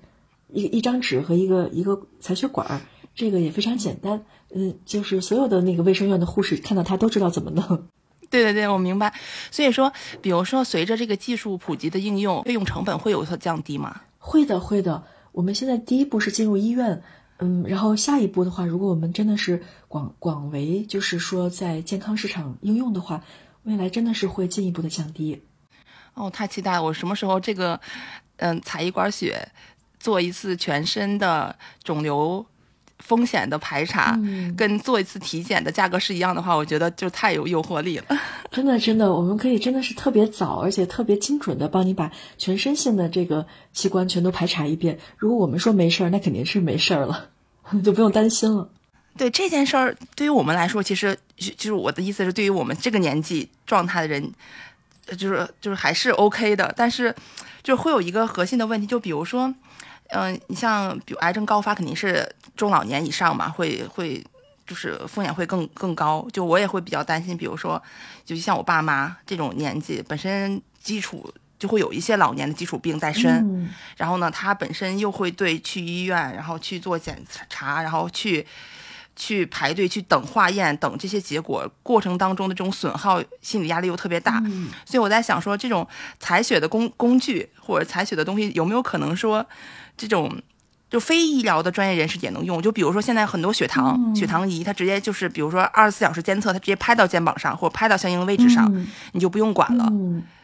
[0.51, 2.81] 一一张纸和一个一个采血管，
[3.15, 4.25] 这个也非常简单。
[4.53, 7.87] 嗯，就是所有的那个卫生院的护士看到它都知道怎么弄。
[8.29, 9.13] 对对对，我明白。
[9.51, 14.01] 所以说，比如说，随着这个技术普及的应用，费用成本会有所降低吗？
[14.17, 15.03] 会的，会的。
[15.31, 17.03] 我们现在第一步是进入医院，
[17.37, 23.21] 嗯，然后下一步的话，如果我们真的是广广为，就是说在健康市场应用的话，
[23.63, 25.41] 未来真的是会进一步的降低。
[26.13, 26.83] 哦，太期待了！
[26.83, 27.79] 我什么时候这个，
[28.37, 29.49] 嗯，采一管血，
[29.99, 32.45] 做一次全身的肿瘤。
[32.99, 34.17] 风险的排查
[34.57, 38.05] 跟做一次体检的价格是一样的话，我觉得就太有诱惑力了。
[38.51, 44.97] 真的，真的，我们可以真的是特别早，而且特别精准的帮你把全身性的这个器官全都排查一遍。
[45.17, 47.29] 如果我们说没事儿，那肯定是没事儿了，
[47.83, 48.69] 就不用担心了。
[49.17, 54.31] 对这件事儿，对于我们来说，其实就是我的意思是，对于我们这个年纪状态的人，
[55.17, 56.73] 就是就是还是 OK 的。
[56.77, 57.13] 但是，
[57.61, 59.53] 就会有一个核心的问题，就比如说。
[60.09, 64.23] 嗯，你像比如癌症高发肯定是中老年以上嘛，会会
[64.65, 66.27] 就是风险会更更高。
[66.31, 67.81] 就我也会比较担心，比如说，
[68.23, 78.45] 就像我爸妈这种年纪，本身基础就会有一些老年的基础病在身，然后呢，他本身又会对去医院，然后去做检查，然后去
[79.15, 84.41] 去排队去等化验等这些结果过程当中的这种损耗，心理压力又特别大。
[84.85, 85.87] 所以我在想说，这种
[86.19, 89.45] 采血的工工具或者采血的东西有没有可能说？
[89.97, 90.29] 这种
[90.89, 98.69] 就非医疗的专业人士也能用，就比如说现在很多血糖血糖仪，它直接就是比如说二十四小时监测，它直接拍到肩膀上或者拍到相应的位置上，
[99.13, 99.89] 你就不用管了。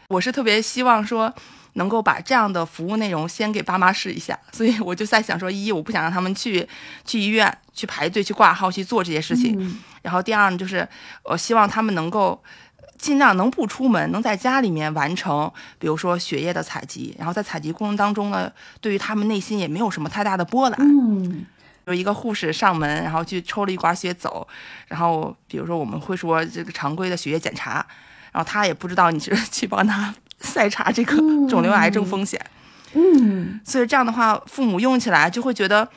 [0.07, 1.33] 我是特别希望说
[1.73, 6.67] 能够把这样的服务内容先给爸妈试一下， 所以我就在想说，一我不想让他们去
[7.05, 10.87] 去医院去排队去挂号去做这些事情，然后第二呢，就是
[11.23, 12.41] 我希望他们能够。
[13.01, 20.79] 尽量能不出门，能在家里面完成，比如说血液的采集，然后在采集过程当中呢，对于他们内心也没有什么太大的波澜。
[20.79, 21.43] 嗯，
[21.85, 24.47] 有一个护士上门，然后去抽了一管血走，
[24.87, 27.83] 然后比如说我们会说这个常规的血液检查，
[28.31, 31.15] 然后他也不知道你是去帮他筛查这个
[31.47, 32.39] 肿瘤癌症风险，
[32.93, 35.87] 嗯，所以这样的话，父母用起来就会觉得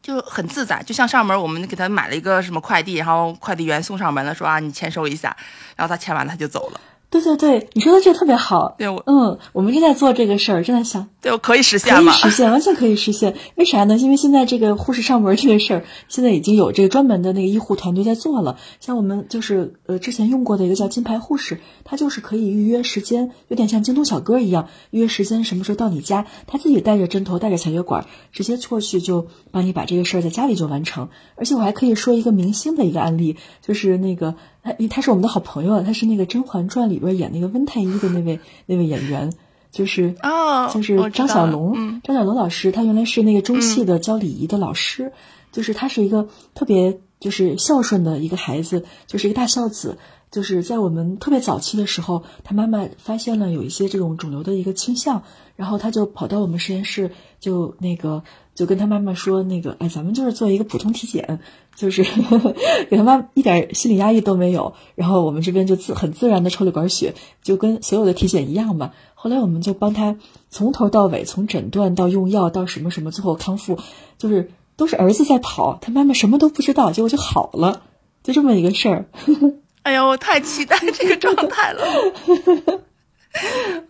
[0.00, 5.36] 就很自在，就像上门我们给他买了一个什么快递，然后快递员送上门了，说啊你签收一下，
[5.76, 6.80] 然后他签完了他就走了。
[7.10, 8.74] 对对对，你说的这个特别好。
[8.78, 12.12] 对我，嗯，我们正在做这个事儿，正在想，对我可以实现可以吗？
[12.12, 13.36] 实现，完全可以实现。
[13.54, 13.96] 为啥呢？
[13.96, 18.58] 因为现在这个护士上门这个事儿，现在已经有这个专门的那个医护团队在做了。
[18.80, 31.08] 像我们就是呃之前用过的一个叫金牌护士，他就是可以预约时间，有点像京东小哥一样，预约时间什么时候到你家，他自己带着针头，带着小血管，直接过去就帮你把这个事儿在家里就完成。
[31.36, 39.32] 而且我还可以说一个明星的一个案例，就是那个他他是我们的好朋友，他是那个《甄嬛传》里边演那个温太医的那位那位演员，
[39.72, 45.12] 就是哦，就是张小龙，嗯张小龙老师，他原来是那个中戏的教礼仪的老师，
[45.50, 49.98] 就是他是一个特别就是孝顺的一个孩子，就是一个大孝子。
[50.30, 55.24] 就是在我们特别早期的时候，他妈妈发现了有一些这种肿瘤的一个倾向，
[55.56, 58.22] 然后他就跑到我们实验室，就那个
[58.54, 61.38] 就跟他妈妈说，那个哎，咱们就是做一个普通体检，
[61.76, 62.02] 就是
[62.88, 68.92] 给他妈一点心理压力都没有，然后我们这边就自很自然的抽了管血，就跟所有的体检一样嘛。
[69.22, 70.16] 后来我们就帮他
[70.50, 73.78] 从头到尾，从诊断到用药到什么什么，最后康复，
[74.18, 77.82] 就是都是儿子在跑，他妈妈什么都不知道，结果就好了，
[78.24, 79.04] 就这么一个事儿。
[79.84, 81.84] 哎呦，我太期待这个状态了。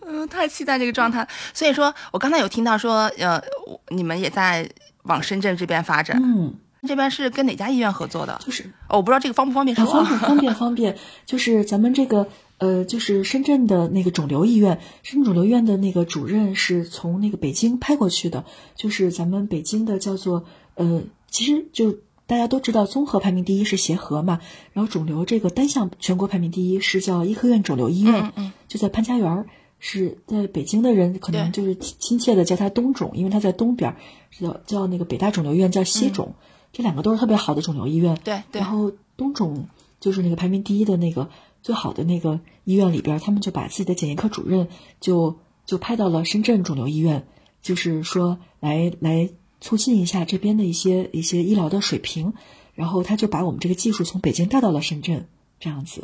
[0.05, 1.27] 嗯，太期待这个状态。
[1.51, 3.41] 所以说我刚才有听到说，呃，
[3.87, 4.69] 你们也在
[5.05, 6.53] 往深圳这边发展，嗯，
[6.87, 8.39] 这边是跟哪家医院合作的？
[8.45, 12.27] 就是哦，我不知道这个方不方便啊，说 方便方便方便，就是咱们这个
[12.63, 18.45] 呃，就是深圳的那个肿瘤医院，深圳肿瘤医院的那个主任是从那个北京派过去的，
[18.75, 20.45] 就是咱们北京的叫做
[20.75, 24.39] 呃，其实就大家都知道，综合排名第一是协和嘛，
[24.71, 29.45] 然后肿瘤这个单项全国排名第一是叫医科院肿瘤医院，嗯嗯就在潘家园。
[29.85, 33.93] 是在北京的人可能就是亲亲切的叫它东肿，因为它在东边，
[34.31, 36.35] 叫叫那个北大肿瘤医院叫西肿，
[36.71, 38.17] 这两个都是特别好的肿瘤医院。
[38.23, 39.67] 对对然后东肿
[39.99, 41.29] 就是那个排名第一的那个
[41.63, 44.67] 最好的那个医院里边，他们就把自己的检验科主任
[44.99, 47.25] 就就派到了深圳肿瘤医院，
[47.61, 49.29] 就是说来来
[49.61, 52.33] 促进一下这边的一些一些医疗的水平，
[52.75, 55.25] 然后他就把我们这个技术从北京带到了深圳，
[55.59, 56.03] 这样子。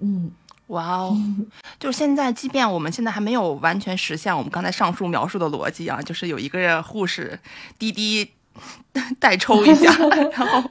[0.00, 0.32] 嗯，
[0.66, 1.16] 哇哦，
[1.78, 7.38] 就是现在，即便我们现在还没有完全实现我们刚才上述描述的逻辑啊，就是有一个护士
[7.78, 8.28] 滴滴
[9.20, 9.96] 代抽一下，
[10.34, 10.68] 然后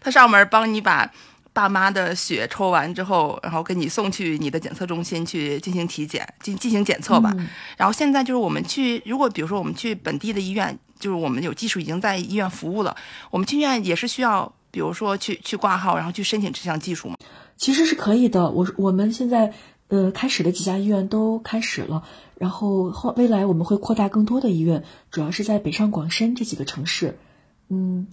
[0.00, 1.12] 他上门帮你把
[1.54, 7.32] 爸妈的血抽完之后，然后给你送去你的检测中心去进行体检，进进行检测吧。
[7.38, 12.94] 嗯然后现在就是我们去，如果比如说我们去本地的医院，就是我们有技术已经在医院服务了，
[13.30, 17.16] 我们去医院也是需要，比如说去去挂号，然后去申请这项技术吗？
[17.56, 18.50] 其实是可以的。
[18.50, 19.54] 我我们现在
[19.88, 22.02] 呃开始的几家医院都开始了，
[22.36, 27.16] 然后后未来我们会扩大更多的医院，主要是在北上广深这几个城市。
[27.70, 28.06] 嗯，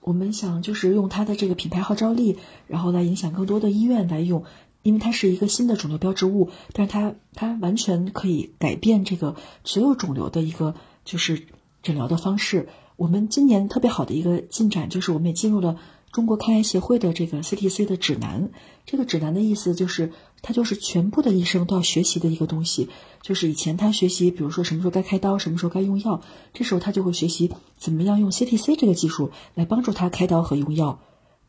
[0.00, 4.44] 我们想就是用它的这个品牌号召力，然后来影响更多的医院来用，
[4.82, 11.46] 因为它是一个新的肿瘤标志物，但是它它完全可以改变这个所有肿瘤的一个就是
[11.82, 12.68] 诊疗的方式。
[12.96, 15.78] 我们今年特别好的一个进展就是，我们也进入了
[16.10, 18.50] 中国抗癌协会的这个 CTC 的指南。
[18.86, 22.88] 这个指南的意思就是，它就是全部的医生都要学习的一个东西。
[23.22, 26.22] 就是以前他学习，比如说什么时候该开刀，什么时候该用药，
[26.54, 31.00] 这时候他就会学习怎么样用 CTC 这个技术来帮助他开刀和用药。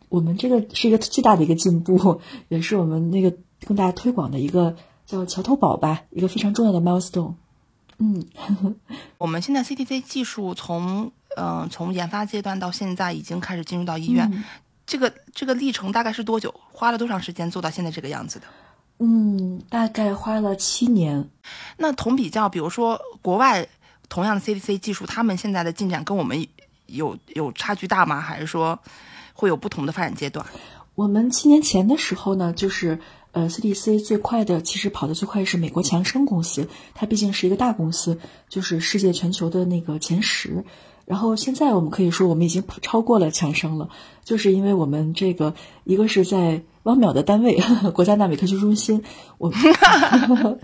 [0.09, 7.35] 我们这个是一个巨大的一个进步，也是我们那个更大推广的一个叫桥头堡吧，一个非常重要的 milestone。
[7.99, 8.25] 嗯，
[9.17, 14.43] 我们现在 CTC 技术从嗯、呃从研发阶段到现在已经开始进入到医院，嗯
[14.87, 16.53] 这个这个历程大概是多久？
[16.71, 18.47] 花了多长时间做到现在这个样子的？
[18.99, 21.29] 嗯，大概花了七年。
[21.77, 23.67] 那同比较，比如说国外
[24.09, 26.45] 同样的 CDC 技术，他们现在的进展跟我们
[26.87, 28.19] 有有差距大吗？
[28.19, 28.77] 还是说
[29.33, 30.45] 会有不同的发展阶段？
[30.95, 32.99] 我们七年前的时候呢，就是
[33.31, 40.65] 呃，CDC 最快的，其实跑得最快是美国强生公司，它毕竟是一个大公司，就是世界全球的那个前十。
[41.05, 43.89] 然后现在我们可以说，我们已经超过了强生了，
[44.25, 47.59] 就是因为我们这个一个是在汪淼的单位
[47.93, 49.03] 国家纳米科学中心，
[49.37, 49.59] 我们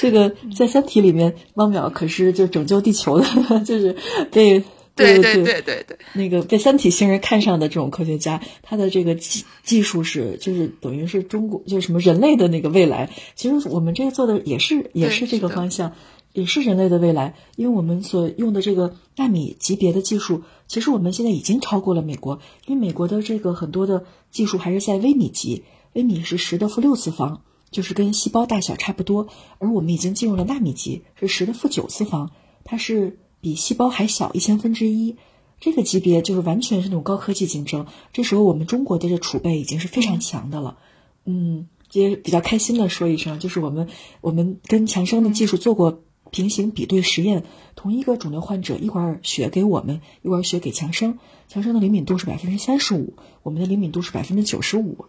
[0.00, 3.26] 这个在《三体》里面，汪淼可是就拯救地球的，
[3.64, 3.94] 就是
[4.32, 4.64] 被
[4.96, 13.08] 对对对对对对，那个被三体星人看上的这种科学家，他的这个技技术是就是等于是中国就是什么人类的那个未来。
[13.36, 15.92] 其实我们这个做的也是也是这个方向，
[16.38, 29.26] 也是人类的未来，因为我们所用的这个纳米级别的技术，其实我们现在已经超过了美国，因为美国的这个很多的技术还是在微米级，微米是十的负六次方，就是跟细胞大小差不多，
[29.58, 32.30] 而我们已经进入了纳米级，是十的负九次方，
[32.62, 35.16] 它是比细胞还小一千分之一，
[35.58, 37.88] 这个级别就是完全是那种高科技竞争。
[38.12, 40.78] 这时候我们中国的这储备已经是非常强的了，
[41.24, 43.88] 嗯，也比较开心的说一声，就是我们
[44.20, 46.04] 我们跟强生的技术做过。
[46.30, 55.06] 平行比对实验，同一个肿瘤患者，一管儿血给我们，一管儿血给强生，强生的灵敏度是百分之三十五，我们的灵敏度是百分之九十五，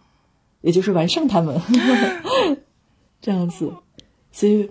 [0.60, 1.60] 也就是完胜他们，
[3.20, 3.72] 这样子，
[4.32, 4.70] 所以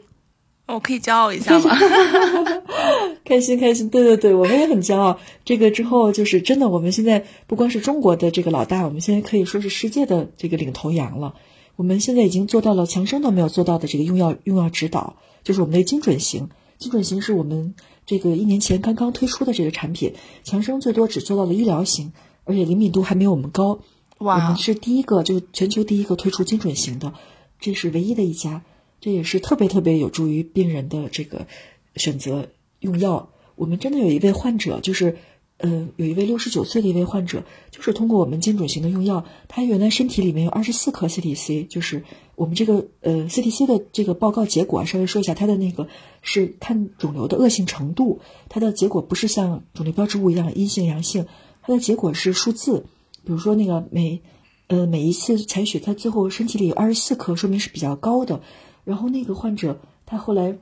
[0.65, 1.75] 我可以骄傲一下吗？
[3.25, 5.19] 开心开心，对对对，我们也很骄傲。
[5.45, 11.35] 这个之后就是真的，我们现在不光是中国的这个老大，我们现在可以说是世界的这个领头羊了。
[11.79, 15.15] 我们现在已经做到了强生都没有做到的这个用药用药指导。
[15.45, 17.73] 就是我们的精准型，精准型是我们
[18.05, 22.11] 这个一年前刚刚推出的这个产品，强生最多只做到了医疗型，
[22.43, 23.79] 而且灵敏度还没有我们高。
[24.17, 24.35] 哇！
[24.35, 27.13] 我们是第一个，就是全球第一个推出精准型的，
[27.61, 28.65] 这是唯一的一家，
[28.99, 31.47] 这也是特别特别有助于病人的这个
[31.95, 32.49] 选择
[32.81, 33.29] 用药。
[33.55, 35.17] 我们真的有一位患者，就是。
[35.59, 42.01] 呃，有一位六十九岁的一位患者，就是通过我们精准型的用药，他原来身体里面有二十四颗 CTC，就是
[42.35, 45.89] 我们这个呃 CTC 的这个报告结果啊，稍微说一下，他的那个
[46.21, 51.25] 是看肿瘤的恶性程度，它的结果不是像肿瘤标志物一样阴性阳性，
[51.61, 52.85] 它的结果是数字，
[53.25, 54.21] 比如说那个每
[54.67, 58.41] 呃每一次采血，他最后身体里有二十四颗，说明是比较高的，
[58.85, 60.57] 然后那个患者他后来。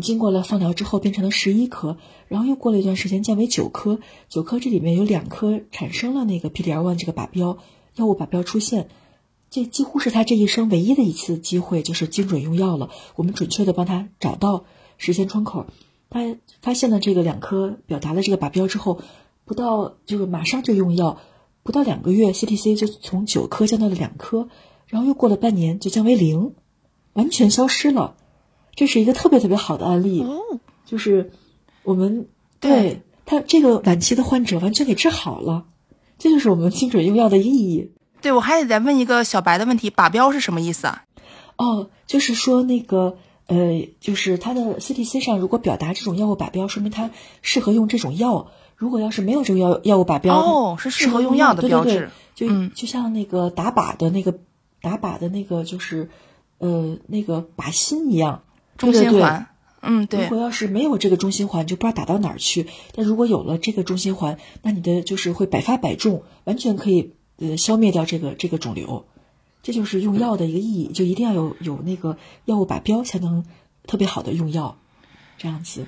[0.00, 1.96] 经过了放疗之后，变成了十一颗，
[2.28, 3.98] 然后又过了一段时间降为九颗。
[4.28, 7.58] 九颗这里面有两颗产生了那个 PDL1 这个靶标
[7.96, 8.88] 药物靶标出现，
[9.50, 12.90] 这几乎是他这一生唯一的一次机会，就是精准用药了。
[13.16, 14.64] 我们准确的帮他找到
[14.98, 15.66] 时间窗口，
[16.10, 19.00] 他发现了这个两颗表达了这个靶标之后，
[19.44, 21.18] 不到就是马上就用药，
[21.62, 24.48] 不到两个月 CTC 就从九颗降到了两颗，
[24.86, 26.52] 然后又过了半年就降为零，
[27.14, 28.16] 完全消失了。
[28.78, 30.24] 这是一个特别特别好的案例，
[30.86, 31.32] 就是
[31.82, 32.28] 我们
[32.60, 35.64] 对他这个晚期的患者完全给治好了，
[36.16, 37.90] 这就是我们精准用药的意义。
[38.22, 41.02] 对，我还得再问一个小白的问题：靶标是什么意思啊？
[41.56, 43.16] 哦，就是说那个
[43.48, 47.10] 呃，就是他的 CTC 上如果表达这种药物靶标，说明它
[47.42, 52.10] 适合用这种药；如果要是没有这个药药物靶标，哦，是适合用药的标志。
[52.36, 54.38] 就就像那个打靶的那个
[54.80, 56.08] 打靶的那个就是
[56.58, 58.42] 呃那个靶心一样。
[58.78, 59.46] 中心环，
[59.82, 60.22] 嗯，对。
[60.22, 62.66] 如果要是没有这个中心环，就不知道打到哪儿去。
[62.94, 69.04] 但如果有了这个中心环，那你的就是会百发百中，完全可以呃消灭掉这个这个肿瘤。
[69.62, 73.44] 这就是用药的一个意义，就一定要有有那个药物靶标，才能
[73.86, 74.78] 特别好的用药，
[75.36, 75.84] 这样子。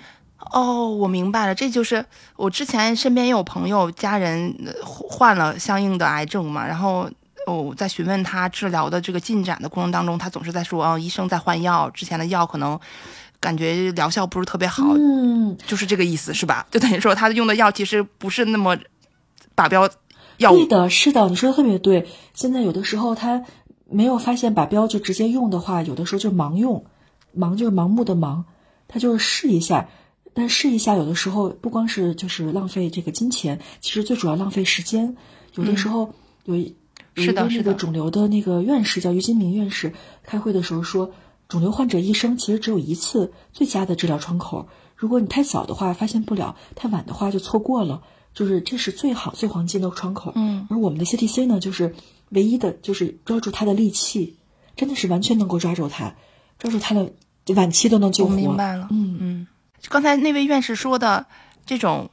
[0.52, 2.04] 哦，我明白了，这就是
[2.36, 7.08] 我之前身边也有朋友家人患了相应的癌症嘛，然后。
[7.46, 12.78] 哦，在询问他治疗的这个进展的过程当中，他总是在说：“哦，医生在换药，之前的药可能
[13.40, 16.66] 感觉疗效不是特别好。”嗯，就是这个意思，是吧？
[16.70, 18.76] 就等于说他用的药其实不是那么
[19.56, 19.88] 靶标
[20.36, 20.58] 药物。
[20.58, 22.08] 对的，是的，你说的特别对。
[22.34, 23.42] 现在有的时候他
[23.88, 26.84] 没有发现靶标就直接用的话，有的时候就盲用，
[27.36, 28.44] 盲就是盲目的盲，
[28.86, 29.88] 他就是试一下。
[30.34, 35.16] 但试一下，有的时候不光是就是浪费这个金钱，其实最主要浪费时间。
[35.54, 36.70] 有的时候有。
[37.20, 41.12] 是的，那个肿瘤的那个院士叫于金明院士，开会的时候说，
[41.48, 44.68] 肿瘤患者一生其实只有一次最佳的治疗窗口。
[44.96, 48.02] 如果你太早的话发现不了，太晚的话就错过了，
[48.34, 50.32] 就是这是最好最黄金的窗口。
[50.34, 51.94] 嗯，而我们的 CTC 呢，就是
[52.30, 54.36] 唯一的，就是抓住它的利器，
[54.76, 56.14] 真的是完全能够抓住它，
[56.58, 57.12] 抓住它的
[57.54, 58.34] 晚期都能救活。
[58.34, 59.46] 明白了，嗯嗯，
[59.88, 61.26] 刚才那位院士说的
[61.64, 62.10] 这种。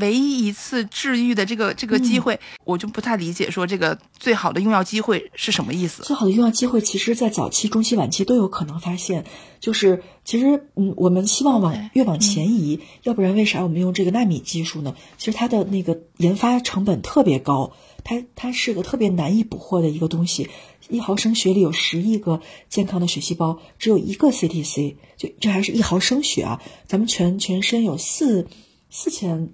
[0.00, 6.02] 唯一一次治愈的这个这个机会，我就不太理解，说这个最好的用药机会是什么意思？
[6.02, 9.24] 最好的用药机会，其实，在早期、中期、晚期都有可能发现。
[9.60, 14.94] 就是，其实，嗯，我们希望往越往前移，要不然为啥我们用这个纳米技术呢？
[15.18, 17.72] 其实它的那个研发成本特别高，
[18.04, 20.48] 它它是个特别难以捕获的一个东西。
[20.88, 26.62] 一毫升血里有十亿个健康的血细胞，只有一个 CTC，就这还是一毫升血啊！
[26.86, 28.46] 咱们全全身有四
[28.88, 29.50] 四千。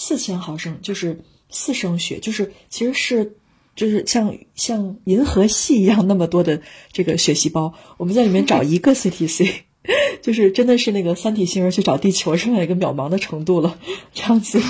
[0.00, 3.34] 四千毫升就是四升血，就是其实是
[3.74, 9.52] 就是像像银河系一样那么多的这个血细胞，我们在里面找一个 CTC，
[10.22, 13.76] 就是真的是那个三体星人去找地球这样一个渺茫的程度了，
[14.14, 14.60] 这样子。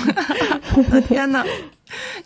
[1.07, 1.45] 天哪，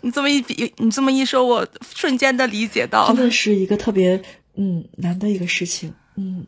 [0.00, 4.22] 你这么一比，你这么一说，我瞬间的理解到，真的是一个特别
[4.56, 6.46] 嗯难的一个事情，嗯。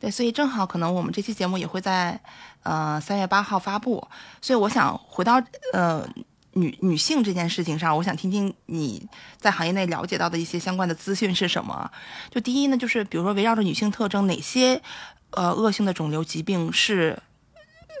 [0.00, 2.20] 对，所以正好可能我们这期节目也会在
[2.68, 4.06] 呃三月八号发布，
[4.42, 5.42] 所以我想回到
[5.72, 6.06] 呃
[6.52, 9.08] 女女性这件事情上，我想听听你
[9.38, 11.90] 在行业内了解到的一些相关的资讯是什么。
[12.30, 14.82] 就第一呢，就是比如说围绕着女性特征，哪些
[15.30, 17.18] 呃恶性的肿瘤疾病是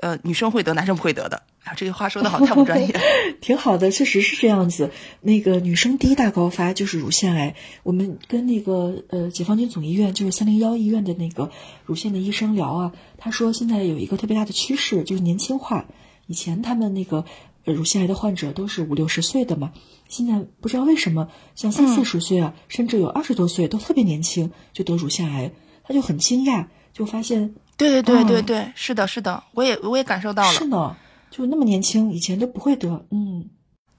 [0.02, 1.42] 呃女生会得，男生不会得的？
[1.64, 3.00] 啊，这句话说的好，太不专业。
[3.40, 4.90] 挺好的，确实是这样子。
[5.20, 7.54] 那个女生第一大高发就是乳腺癌。
[7.82, 11.50] 我们跟那个呃解放军总医院，就是三零幺医院的那个
[11.84, 15.86] 乳腺的医生聊啊，他说现在有一个特别大的趋势，就是年轻化。
[16.26, 17.24] 以前他们那个
[17.64, 19.72] 乳腺癌的患者都是五六十岁的嘛，
[20.08, 25.52] 现在不知道为什么，像三四十岁啊，甚至有二十多岁都特别年轻就得乳腺癌，
[25.84, 30.94] 他就很惊讶，就发现对对对对对，是的，是的，我也我也感受到了，是呢。
[31.30, 33.06] 就那么年轻，以前都不会得。
[33.10, 33.48] 嗯，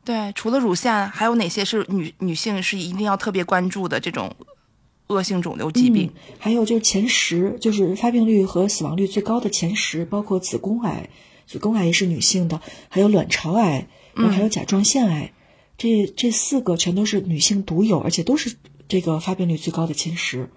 [0.04, 4.36] 对，除了乳腺，还有哪些是女女性是一定要特别关注的这种
[5.08, 6.12] 恶性肿瘤疾病？
[6.38, 11.08] 还有就是前十，就是发病率和死亡率最高的前十，包括子宫癌，
[11.48, 12.60] 子宫癌也是女性的，
[12.90, 15.32] 还有卵巢癌，然后还有甲状腺癌，
[15.78, 18.58] 这这四个全都是女性独有，而且都是
[18.90, 20.50] 这个发病率最高的前十。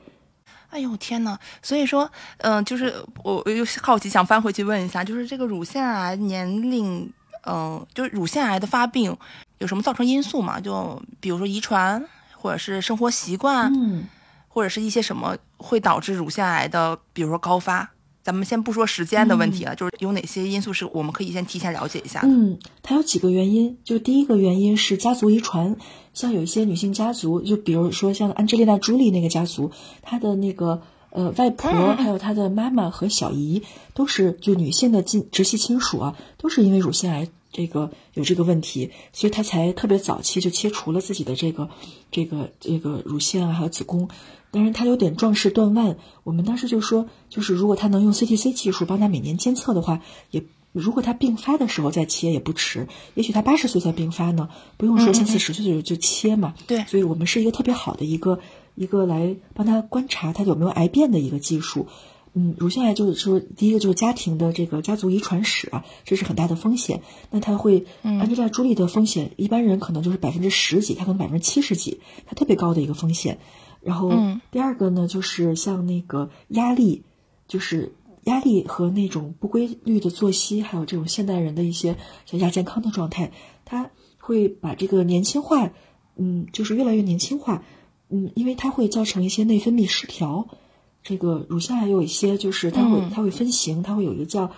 [0.73, 1.39] 哎呦天呐！
[1.61, 7.13] 所以说，嗯，就是我又好奇，想翻回去问一下，就是这个乳腺癌年龄，
[7.45, 9.15] 嗯，就是乳腺癌的发病
[9.59, 10.59] 有什么造成因素吗？
[10.59, 12.03] 就比如说遗传，
[12.35, 14.09] 或者是生活习惯，嗯，
[14.49, 17.91] 或者是一些什么会导致乳腺癌的，比如说高发。
[18.23, 25.77] 咱们先不说时间的问题了，就是有哪些因素是我们可以先提前了解一下嗯，它有几个原因，就第一个原因是家族遗传，
[26.15, 33.63] 像有一些女性家族，就比如说像安吉丽娜·朱莉那个家族，她的那个呃外婆，还有她的妈妈和小姨，
[33.93, 41.69] 都是就女性的近直系亲属啊，都是因为乳腺癌这个有这个问题，所以她才特别早期就切除了自己的这个
[42.13, 44.09] 这个这个乳腺啊，还有子宫。
[44.53, 45.97] 当然，他有点壮士断腕。
[46.23, 52.87] 我们当时就说，就是如果他能用 CTC 技术帮他每年监测的话，也如果他病发的时候再切也不迟。
[53.15, 56.55] 也许他八十岁才病发呢，不用说三四十岁就就切嘛。
[56.67, 58.41] 对，所以我们是一个特别好的一个
[58.75, 61.89] 一个来帮他观察他有没有癌变的一个技术。
[62.35, 67.03] 嗯，乳腺癌就是说，第一个就是家庭的这个家族遗传史啊，这是很大的风险。
[67.31, 73.39] 那他会，安吉拉·朱莉的风险，一般人可能就是百分之十几，他可能百分之七十几，他特别高的一个风险。
[73.83, 74.13] 然后
[74.51, 77.03] 第二个呢，就是像那个压力，
[77.49, 77.93] 就是
[78.25, 83.33] 压力和那种不规律的作息，还有这种现代人的一些像亚健康的状态，
[83.65, 85.71] 它会把这个年轻化，
[86.17, 87.63] 嗯，就是越来越年轻化，
[88.09, 90.49] 嗯，因为它会造成一些内分泌失调。
[91.03, 94.51] 这个乳腺还有一些就是它会它会分型，它会有一个叫。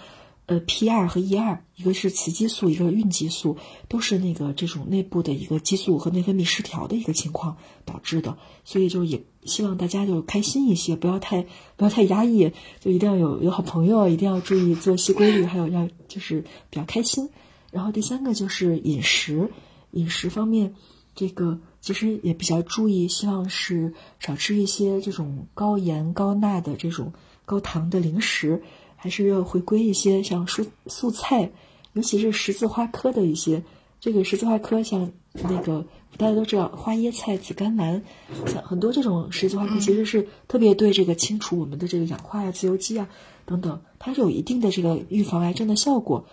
[0.46, 3.56] 呃，P 二和 E 二，一个是雌激素，一个孕激素，
[3.88, 8.36] 都是那个这种内部的一个激素和内分泌失调的一个情况导致的。
[8.62, 17.30] 所以就也希望大家就开心一些，不要太不要太压抑，就一定要有有好朋友，一定要注意作息规律，还有要就是比较开心。
[17.70, 19.50] 然后第三个就是饮食，
[19.92, 20.74] 饮食方面，
[21.14, 27.14] 这个其实也比较注意，希望是少吃一些这种高盐高钠的这种
[27.46, 28.62] 高糖的零食。
[29.04, 31.52] 还是要回归一些像蔬素菜，
[31.92, 33.62] 尤其是十字花科的一些。
[34.00, 35.84] 这个十字花科像那个
[36.16, 38.02] 大家都知道花椰菜、紫甘蓝，
[38.46, 43.06] 像很多这种十字花科其实是特别对这个清除我们的这个氧化呀、自由基啊
[43.44, 46.26] 等等，它是有一定的这个预防癌症的效果。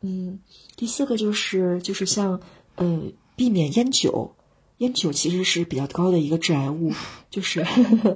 [0.00, 0.40] 嗯，
[0.74, 2.40] 第四个就是就是像
[2.74, 3.00] 呃
[3.36, 4.34] 避免烟酒，
[4.78, 6.92] 烟酒其实是比较高的一个致癌物，
[7.30, 7.64] 就是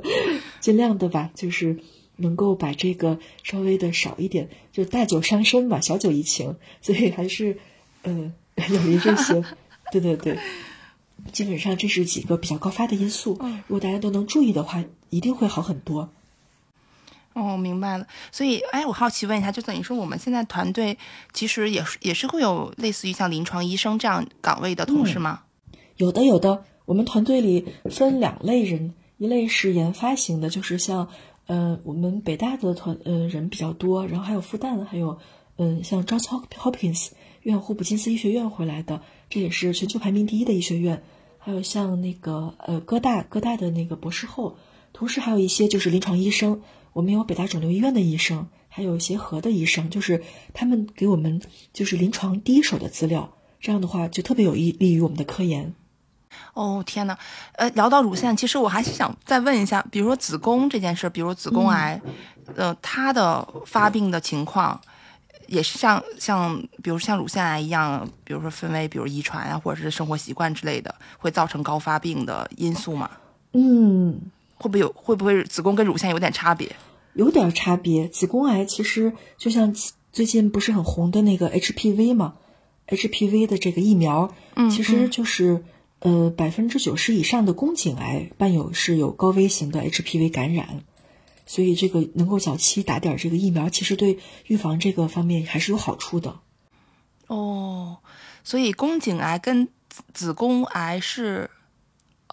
[0.59, 1.79] 尽量的吧，就是。
[2.17, 7.59] 能够把这个稍微的少一点，就大酒伤身嘛，小酒怡情， 所以还是，
[8.03, 8.33] 呃，
[8.69, 9.43] 有于这些，
[9.91, 10.39] 对对对，
[11.33, 13.39] 基本上这是几个比较高发的因素。
[13.67, 16.11] 如果大家都能注意的话，一定会好很多。
[17.35, 18.07] 哦，明白了。
[18.31, 20.99] 所以，哎，我好奇问一下，就等于说我们现在团队
[21.33, 25.43] 其实也是也是会有类似于像临床医生这样岗位的同事吗？
[25.97, 26.65] 有的，有的。
[26.85, 31.09] 我们团队里分两类人，一类是研发型的，就是像。
[31.53, 35.19] 呃，我们北大的团呃人比较多，然后还有复旦，还有
[35.59, 37.11] 嗯像 Johns Hopkins
[37.43, 41.03] 院霍普金斯医学院回来的，这也是全球排名第一的医学院。
[41.37, 44.57] 还有像那个呃哥大哥大的那个博士后，
[44.95, 46.63] 同时还有一些就是临床医生，
[46.95, 50.23] 我们有北大肿瘤医院的医生，还有协和的医生，就是
[50.55, 51.43] 他们给我们
[51.75, 53.31] 就是临床第一手的资料，
[53.61, 55.75] 这样的话就特别有益利于我们的科研。
[56.55, 57.17] 哦天呐，
[57.53, 62.01] 呃，聊到乳腺，其实我还是想再问一下，比如说子宫这件事，比如子宫癌，
[62.57, 64.79] 呃，它的发病的情况，
[65.47, 73.11] 也是像像，比如像乳腺癌一样，比如说分为，比如遗传啊，或者是生活习惯之类的，会造成高发病的因素吗？
[73.55, 74.21] 嗯，
[74.57, 74.93] 会不会有？
[74.95, 76.71] 会不会子宫跟乳腺有点差别？
[77.15, 78.09] 有点差别。
[78.09, 79.75] 子宫癌其实就像
[80.13, 82.35] 最近不是很红的那个 HPV 嘛
[82.89, 85.63] ，HPV 的这个疫苗，嗯其实就是
[86.03, 90.83] 呃百分之九十以上的宫颈癌伴有是有高危型的 HPV 感染，
[91.47, 96.41] 所以这个能够早期打点这个疫苗，其实对预防这个方面还是有好处的。
[97.29, 97.99] 哦，
[98.43, 101.49] 所以宫颈癌跟子子宫癌是，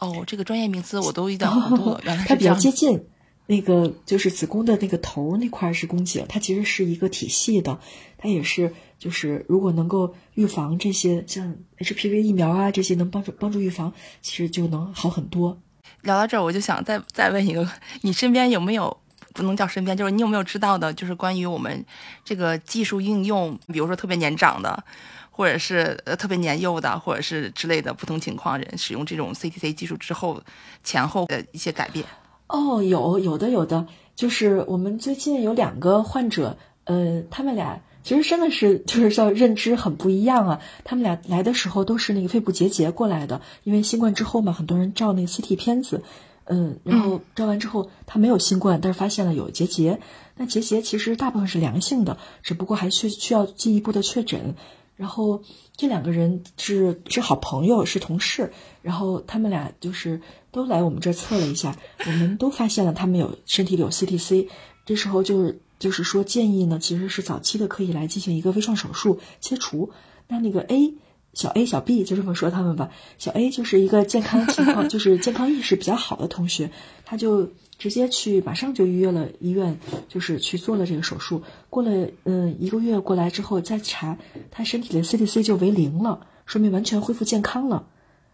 [0.01, 3.05] 哦，这个专业名词我都遇到很多了， 原来它比较接近。
[3.50, 7.80] 那个就是子宫的那个头那块是宫颈，它其实是一个体系的，
[8.16, 13.91] 它也是就是如果能够预防这些像 HPV 疫苗啊这些能帮助帮助预防，
[14.22, 15.60] 其实就能好很多。
[16.04, 17.68] 聊到这儿，我就想再再问一个，
[18.02, 18.95] 你身边有没有
[19.34, 21.84] 不能叫身边，就是你有没有知道的，就是关于我们
[22.24, 24.84] 这个技术应用，比如说特别年长的，
[25.32, 30.39] 或者是呃特别年幼的，或者是之类的不同情况人使用这种 CTC 技术之后
[30.84, 32.06] 前后的一些改变？
[32.50, 33.86] 哦，有有的有的，
[34.16, 40.60] 就是我们最近有两个患者，呃，他们俩其实真的是就是叫认知很不一样啊。
[40.84, 46.02] 他们俩来的时候都是那个肺部结节过来的，因为新冠之后嘛，很多人照那个 CT 片子，
[46.45, 50.00] 嗯，然后照完之后他没有新冠，但是发现了有结节。
[50.36, 54.56] 那结节其实大部分是良性的，只不过还需需要进一步的确诊。
[54.95, 55.43] 然后
[55.80, 58.51] 这两个人是是好朋友，是同事，
[58.82, 60.19] 然后他们俩就是
[60.51, 61.73] 都来我们这儿测了一下，
[62.05, 64.49] 我们都发现了他们有身体里有 CTC，
[64.86, 69.89] 这时候就是就是说建议呢，其实是早期的可以来进行一个微创手术切除。
[70.27, 70.95] 那那个 A
[71.34, 76.69] 小 A 小 B 就这么说他们吧，小 A 就是一个健康情况 就是健康意识比较好的同学，
[77.05, 77.49] 他就
[77.80, 81.41] 直接去马上就预约了医院，就是去做了这个手术。
[81.71, 84.19] 过了嗯一个月过来之后再查，
[84.51, 87.88] 他身体的 CTC 就为零了，说明完全恢复健康了。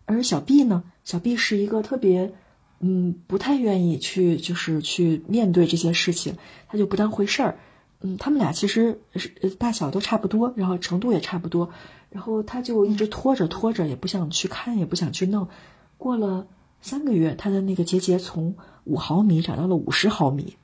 [0.06, 2.34] 而小 B 呢，小 B 是一个特别
[2.80, 6.36] 嗯不太愿意去就是去面对这些事情，
[6.68, 7.58] 他就不当回事儿。
[8.02, 11.70] 嗯，他们俩其实是大小都差不多，然后程度也差不多，
[12.10, 15.48] 然后他就一直拖着拖着，也不想去看，也不想去弄。
[15.98, 16.46] 过了
[16.82, 18.56] 三个月，他的那个结节从
[18.86, 20.56] 五毫米长到了五十毫米，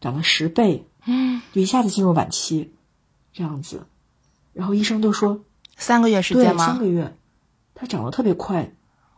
[0.00, 2.70] 长了十倍，嗯，就一下子进入晚期，
[3.32, 3.86] 这样子。
[4.52, 5.40] 然后医生都说，
[5.76, 6.66] 三个月时，间吗？
[6.66, 7.16] 三个月，
[7.74, 8.72] 它长得特别快，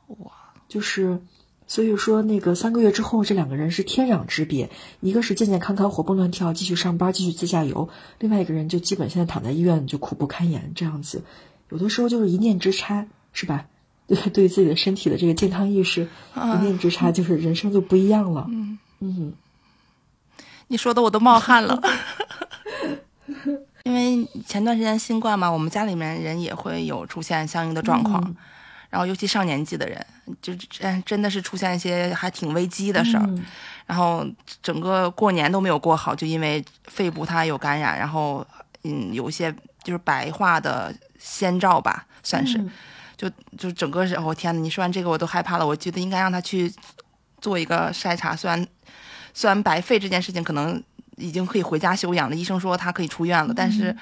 [0.07, 0.33] 哇，
[0.69, 1.21] 就是
[1.67, 7.89] 所以说那个三个月之后，这两个人是天壤之别，一个是健健康康、活蹦乱跳，继续上班，继续自驾游；
[8.19, 11.25] 另外一个人就基本现在躺在医院就苦不堪言这样子。
[11.71, 13.67] 有的时候就是一念之差，是吧？
[14.07, 18.47] 对，对自己的身体的这个健康意识，啊一念之差，就是人生就不一样了。
[18.51, 19.33] 嗯，嗯，
[20.69, 21.81] 你说的我都冒汗了。
[23.85, 28.37] 因为前段时间新冠嘛，我们家里面人也会有出现相应的状况，嗯
[28.91, 30.07] 然后尤其上年纪的人，
[30.41, 33.25] 就真真的是出现一些还挺危机的事儿。
[33.27, 33.45] 嗯
[33.87, 34.27] 然后
[34.63, 38.47] 整个过年都没有过好，就因为肺部它有感染，然后
[38.85, 42.71] 嗯有一些就是白化的先兆吧，算是，嗯
[43.29, 46.73] 就就整个是，我、天呐，你说完这个我都害怕了，我觉得应该让他去
[47.41, 48.67] 做一个筛查，虽然
[49.33, 50.83] 虽然白肺这件事情可能
[51.17, 53.97] 已经可以回家休养了，医生说他可以出院了，但是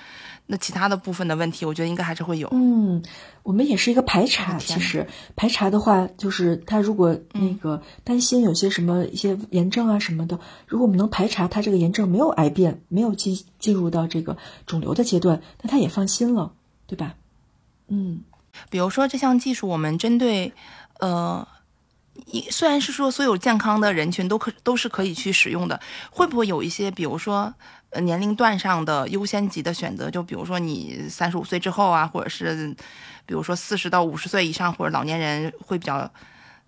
[0.47, 2.49] 那其他的部分的问题，我觉得应该还是会有。
[2.53, 3.03] 嗯，
[3.43, 4.59] 我们也是一个排查。
[4.59, 5.07] 其实
[5.37, 16.53] 排查的话，就是他如果那个担心有些什么一些炎症啊什么的，如果我们能排查他这个炎症没有癌变，没有进进入到这个肿瘤的阶段，那他也放心了，
[16.87, 17.15] 对吧？
[17.89, 18.23] 嗯
[18.71, 20.53] 比如说这项技术，我们针对，
[21.01, 21.47] 呃，
[22.27, 25.81] 一虽然是说所有健康的人群都可都是可以去使用的，
[26.11, 27.53] 会不会有一些，比如说，
[27.91, 30.11] 呃，年龄段上的优先级的选择？
[30.11, 32.75] 就比如说你三十五岁之后啊，或者是，
[33.27, 36.11] 比如说四十到五十岁以上或者老年人会比较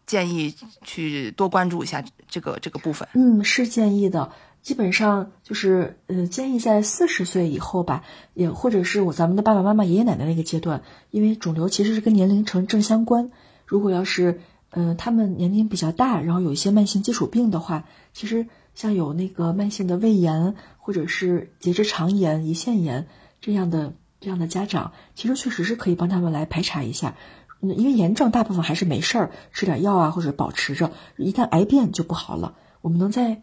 [0.06, 3.08] 建议去多关注一下这个这个部分。
[3.14, 4.30] 嗯，是建议的。
[4.64, 8.02] 基本上就是呃，建议在四十岁以后吧，
[8.32, 13.30] 也或者是我咱们的爸爸妈妈、爷爷奶奶那个阶段，因为肿瘤其实是跟年龄成正相关。
[13.66, 14.40] 如果要是、
[14.70, 17.84] 呃他们年龄比较大，然后有一些慢性基础病的话，
[18.14, 23.06] 其实像有那个慢性的胃炎或者是结直肠炎、胰腺炎
[23.42, 27.16] 这样的这样的家长，其实确实是可以帮他们来排查一下。
[27.60, 32.56] 嗯，因为炎症大部分还是没事儿，吃点药啊或者保持着，一旦癌变就不好了。
[32.80, 33.42] 我们能在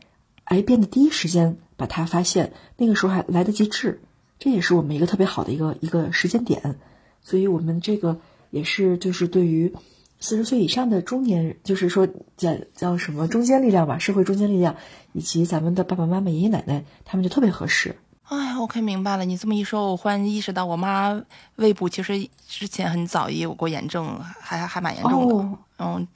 [0.51, 4.01] 癌变的第一时间把它发现，那个时候还来得及治，
[4.37, 6.75] 这也是我们一个特别好的一个一个时间点。
[7.21, 9.73] 所以我们这个也是就是对于
[10.19, 14.75] 四十岁以上的中年人，就是说叫叫什么中坚力量吧，社会中坚力量，
[15.13, 17.95] 以及咱们的爸爸妈妈、爷爷奶奶，他们就特别合适。
[18.25, 19.23] 哎，OK，明白了。
[19.23, 21.21] 你这么一说，我忽然意识到，我妈
[21.55, 25.35] 胃部其实之前很早也有过炎症，还还还蛮严重的。
[25.35, 26.07] 哦嗯，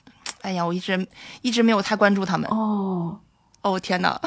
[0.41, 1.07] 哎呀，我一直
[1.41, 2.49] 一直没有太关注他们。
[2.51, 3.19] 哦，
[3.65, 4.21] 哦天哪！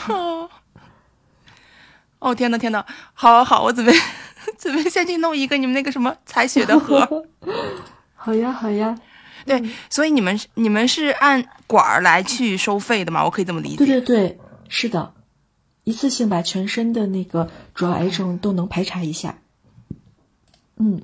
[2.19, 2.85] 哦天呐天呐，
[3.15, 3.93] 好好好，我准备
[4.59, 7.07] 准备先去弄一个你们那个什么采血的盒。
[8.17, 8.99] 好呀好呀，
[9.47, 13.25] 对，所以你们是你们是按管儿来去收费的吗？
[13.25, 13.77] 我可以这么理解？
[13.77, 15.15] 对对对，是的，
[15.85, 19.39] 一次性把全身的那个主要癌症都能排查一下。
[20.79, 21.03] 嗯，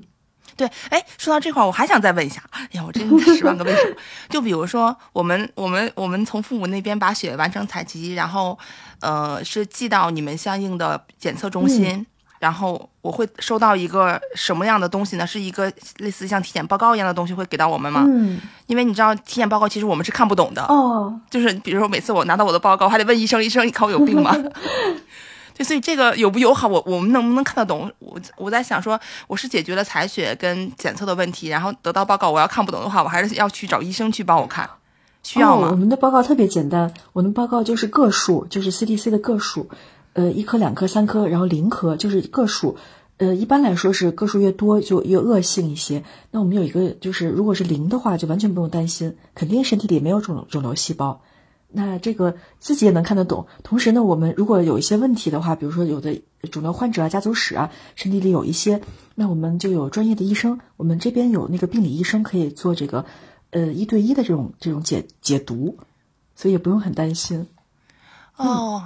[0.57, 3.95] 对，哎，说到这块儿，我还想再问一下，哎呀，我真的十万个为什么。
[4.29, 8.57] 就比如说，我们我们我们从父母那边把血完成采集，然后
[9.01, 12.05] 呃是寄到你们相应的检测中心，
[12.39, 15.27] 然后我会收到一个什么样的东西呢？
[15.27, 18.05] 是一个类似像体检报告一样的东西会给到我们吗？
[18.07, 24.33] 嗯，因为你知道体检报告其实我们是看不懂的，哦，就是比如说每次我拿到我的报告，还得问医生，医生你看我有病吗？
[25.57, 27.89] 对，所以这个友不友好，我我们能不能看得懂？
[27.99, 34.69] 我我在想说，我是解决了采血跟检测的问题，然后得到报告，我要看不懂的话，我还是要去找医生去帮我看，
[35.23, 35.75] 需要哦，我？
[35.75, 39.69] 们的报告特别简单，我们报告就是个数，就是 CDC 的个数，
[40.13, 42.77] 呃，一颗、两颗、三颗，然后零颗就是个数。
[43.17, 46.03] 呃，一般来说是个数越多就越恶性一些。
[46.31, 51.21] 那我们有一个就是，如果是零的话，就完全不用担心，肯定身体里没有肿肿瘤细胞。
[51.75, 53.45] 那这个自己也能看得懂。
[53.61, 58.81] 同时呢，我们如果有一些问题的话，比如说有的肿瘤患者啊、家族史啊，身体里有一些，
[59.13, 63.05] 那我们就有专业的医生，我们这边有那个病理医生可以做这个，
[63.51, 65.77] 呃，一对一的这种这种解解读，
[66.35, 67.45] 所以也不用很担心。
[68.37, 68.83] 哦，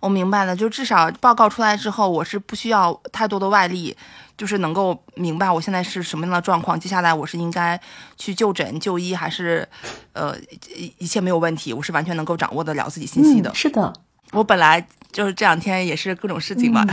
[0.00, 3.96] 我明白了，就至少报告出来之后，我是不需要太多的外力，
[4.40, 7.78] 就是能够明白我现在是什么样的状况，接下来我是应该
[8.16, 9.68] 去就诊就医，还是
[10.14, 10.34] 呃
[10.74, 13.50] 一一切没有问题，我是完全能够掌握得了自己信息的。
[13.50, 13.92] 嗯、是的，
[14.32, 14.82] 我本来
[15.12, 16.86] 就是这两天也是各种事情吧，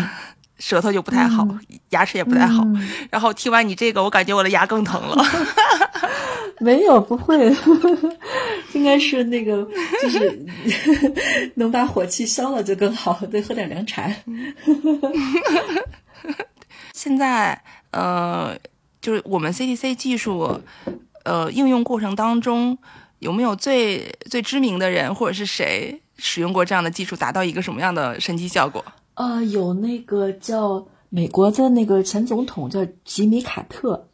[0.59, 1.47] 舌头就不太好，
[1.91, 5.23] 牙齿也不太好，嗯然后听完你这个，我感觉我的牙更疼了。
[6.59, 7.55] 没有，不会，
[8.73, 9.65] 应该是那个，
[10.01, 10.45] 就是
[11.55, 14.11] 能把火气消了就更好，得喝点凉茶。
[17.07, 18.53] 现在呃，
[18.99, 20.59] 就是我们 CTC 技术
[21.23, 22.77] 呃应用过程当中，
[23.19, 28.83] 有没有最最知名的人或者是谁使用过这样的技术，达到一个什么样的神奇效果？
[29.13, 34.09] 呃，有那个叫美国的那个前总统叫吉米卡特，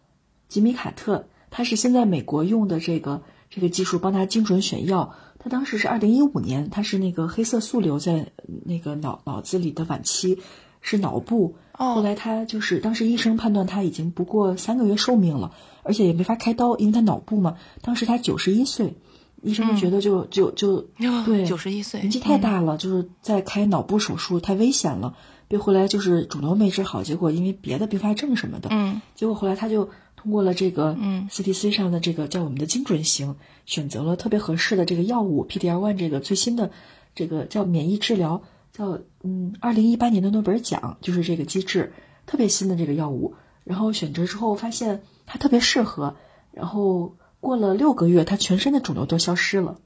[0.48, 5.16] 吉米卡特，他是现在美国用的这个这个技术帮他精准选药。
[5.40, 8.28] 他当时是二零一五年，他是那个黑色素瘤在
[8.66, 10.38] 那个脑脑子里的晚期，
[10.80, 11.56] 是脑部。
[11.78, 15.52] 哦后来他就是当时医生判断他已经不过三个月寿命了，
[15.82, 17.58] 而且也没法开刀，因为他脑部嘛。
[17.82, 18.96] 当时他九十一岁，
[19.42, 20.88] 医生就觉得就、就就
[21.26, 25.16] 对九十一岁，年纪太大了，就是在开脑部手术太危险了，
[25.48, 29.02] 别后来就是肿瘤没治好，结果因为别的并发症什么的，嗯。
[29.16, 31.28] 结果后来他就通过了这个嗯。
[31.32, 36.70] CTC 上的这个叫我们的精准型，选择了特别合适的这个药物 PDL1 这个最新的
[37.16, 38.44] 这个叫免疫治疗，
[38.74, 41.94] 叫嗯二零一八年的诺贝尔奖就是这个机制，
[42.26, 46.16] 特别新的这个药物，然后选择之后发现它特别适合，
[46.52, 49.78] 然后过了六个月，它全身的肿瘤都消失了，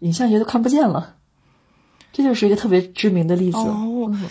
[0.00, 1.16] 影像学都看不见了。
[2.12, 3.58] 这就是一个特别知名的例子。
[3.58, 4.28] 哦嗯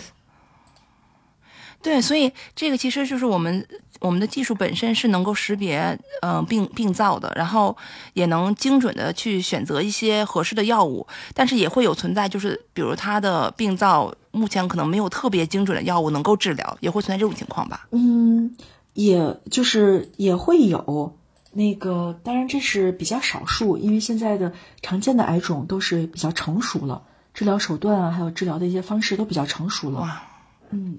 [1.82, 3.68] 对，所以这个其实就是我们
[4.00, 5.80] 我们的技术本身是能够识别
[6.22, 7.76] 嗯、呃病病灶的，然后
[8.14, 17.88] 也能精准的去选择一些合适的药物，但是也会有存在就是比如它的病灶目前可能没有特别精准的药物能够治疗，也会存在这种情况吧？
[17.90, 18.56] 嗯，
[18.92, 21.16] 也就是也会有
[21.52, 30.00] 那个，当然这是比较少数，因为现在的常见的癌种都是比较成熟了，治疗手段啊，还有治疗的一些方式都比较成熟了。
[30.00, 30.22] 哇，
[30.68, 30.98] 嗯，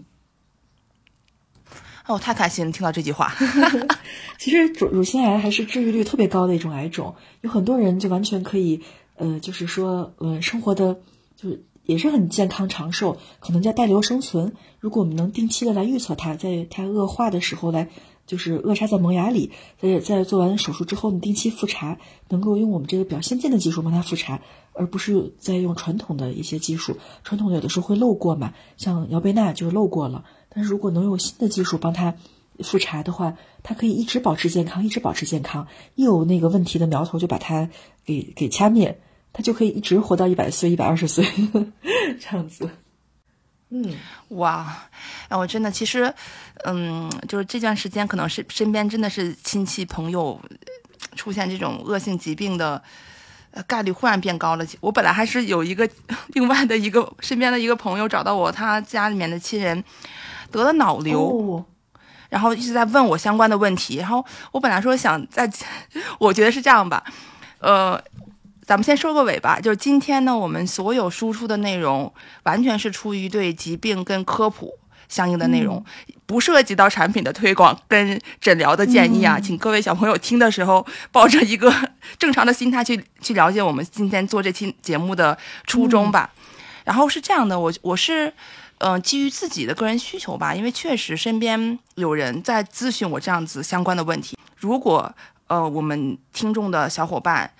[2.07, 3.33] 哦，太开心了，听到这句话。
[4.39, 8.81] 其实乳乳腺癌还是治愈率特别高的一种癌种，有很多人就完全可以，
[9.15, 10.99] 呃，就是说，呃，生活的
[11.35, 14.53] 就是也是很健康长寿，可能叫带瘤生存。
[14.79, 17.89] 如果我们能定期的来预测它，在它恶化的时候来，
[18.25, 19.51] 就是扼杀在萌芽里，
[19.81, 21.97] 在在做完手术之后，你定期复查，
[22.29, 24.39] 能够用我们这个比较先进的技术帮它复查，
[24.73, 26.97] 而不是在用传统的一些技术。
[27.23, 30.23] 传统的有的时候会漏过嘛，像姚贝娜就漏过了。
[30.49, 32.13] 但是如果能用新的技术帮他
[32.63, 35.67] 复查的话，他可以一直保持健康，一直保持健康。
[35.95, 37.69] 一有那个问题的苗头，就把它
[38.05, 38.99] 给给掐灭，
[39.33, 41.25] 他就可以一直活到一百岁、一百二十岁
[42.19, 42.69] 这样子。
[43.69, 43.95] 嗯，
[44.29, 44.87] 哇，
[45.27, 46.13] 哎，我真的其实，
[46.63, 50.39] 嗯，就是这段时间可能是身边真的是亲戚朋友
[51.15, 52.81] 出现这种恶性疾病的。
[53.65, 54.63] 概率忽然变高了。
[54.81, 55.89] 我本来还是有一个
[56.35, 59.83] 另外的一个身边的一个朋友找到我，他家里面的亲人
[60.51, 61.65] 得了脑瘤，哦、
[62.29, 63.97] 然后一直在问我相关的问题。
[63.97, 65.49] 然后我本来说想在，
[66.19, 67.03] 我觉得是这样吧，
[67.59, 68.01] 呃，
[68.65, 72.11] 咱们先收个尾吧，就是今天呢，我们所有输出的内容
[72.43, 74.73] 完全是出于对疾病跟科普
[75.07, 75.83] 相应的内容，
[76.25, 81.73] 不涉及到产品的推广跟诊疗的建议啊，嗯请各位小朋友听的时候抱着一个
[82.19, 86.29] 正常的心态去 去了解我们今天做这期节目的初衷吧。
[86.83, 88.33] 然后是这样的，我我是。
[88.79, 94.37] 嗯、基于自己的个人需求吧，因为确实身边有人在咨询我这样子相关的问题。
[94.57, 95.13] 如果
[95.47, 97.51] 呃我们听众的小伙伴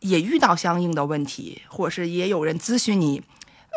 [0.00, 3.22] 也遇到相应的问题，或者是也有人咨询你，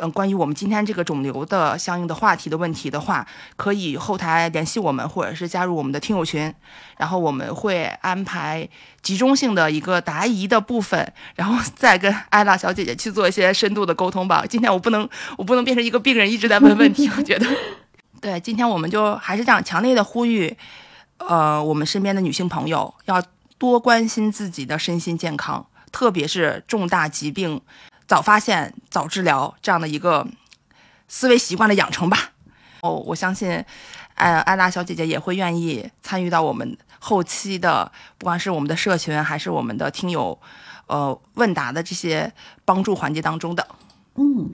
[0.01, 6.53] 嗯、关于我们今天这个肿瘤的相应的话题的问题的话，可以后台联系我们，或者是加入我们的听友群，
[6.97, 8.67] 然后我们会安排
[9.01, 14.43] 集中性的一个答疑的部分，然后 再跟艾拉小姐姐去做一些深度的沟通吧。
[14.49, 17.45] 今天我不能，我不能变成一个病人一直在问问题，我觉得。
[18.19, 20.55] 对，今天我们就还是这样强烈的呼吁，
[21.17, 23.21] 呃，我们身边的女性朋友要
[23.57, 27.61] 多关心自己的身心健康，特别是重大疾病
[28.11, 30.27] 早发现、早治疗这样的一个
[31.07, 32.31] 思维习惯的养成吧。
[32.81, 33.63] 哦，我相信，
[34.15, 40.37] 呃，安娜小姐姐也会愿意参与到我们后期的，不管是我们的社群还是我们的听友，
[40.87, 42.33] 呃，问答的这些
[42.65, 43.65] 帮助环节当中的。
[44.15, 44.51] 嗯，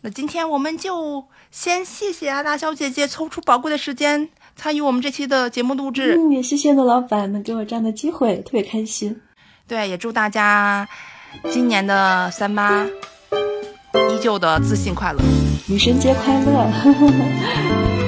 [0.00, 6.16] 那今天我们就先谢谢安娜小姐姐抽出宝贵的时间参与我们这期的节目录制。
[6.18, 9.22] 嗯，也谢谢诺老板能给我这样的机会，特别开心。
[9.68, 10.88] 对，也祝大家
[11.50, 12.84] 今年的三八
[14.10, 15.18] 依旧的自信快乐。
[15.68, 18.05] 女神节快乐！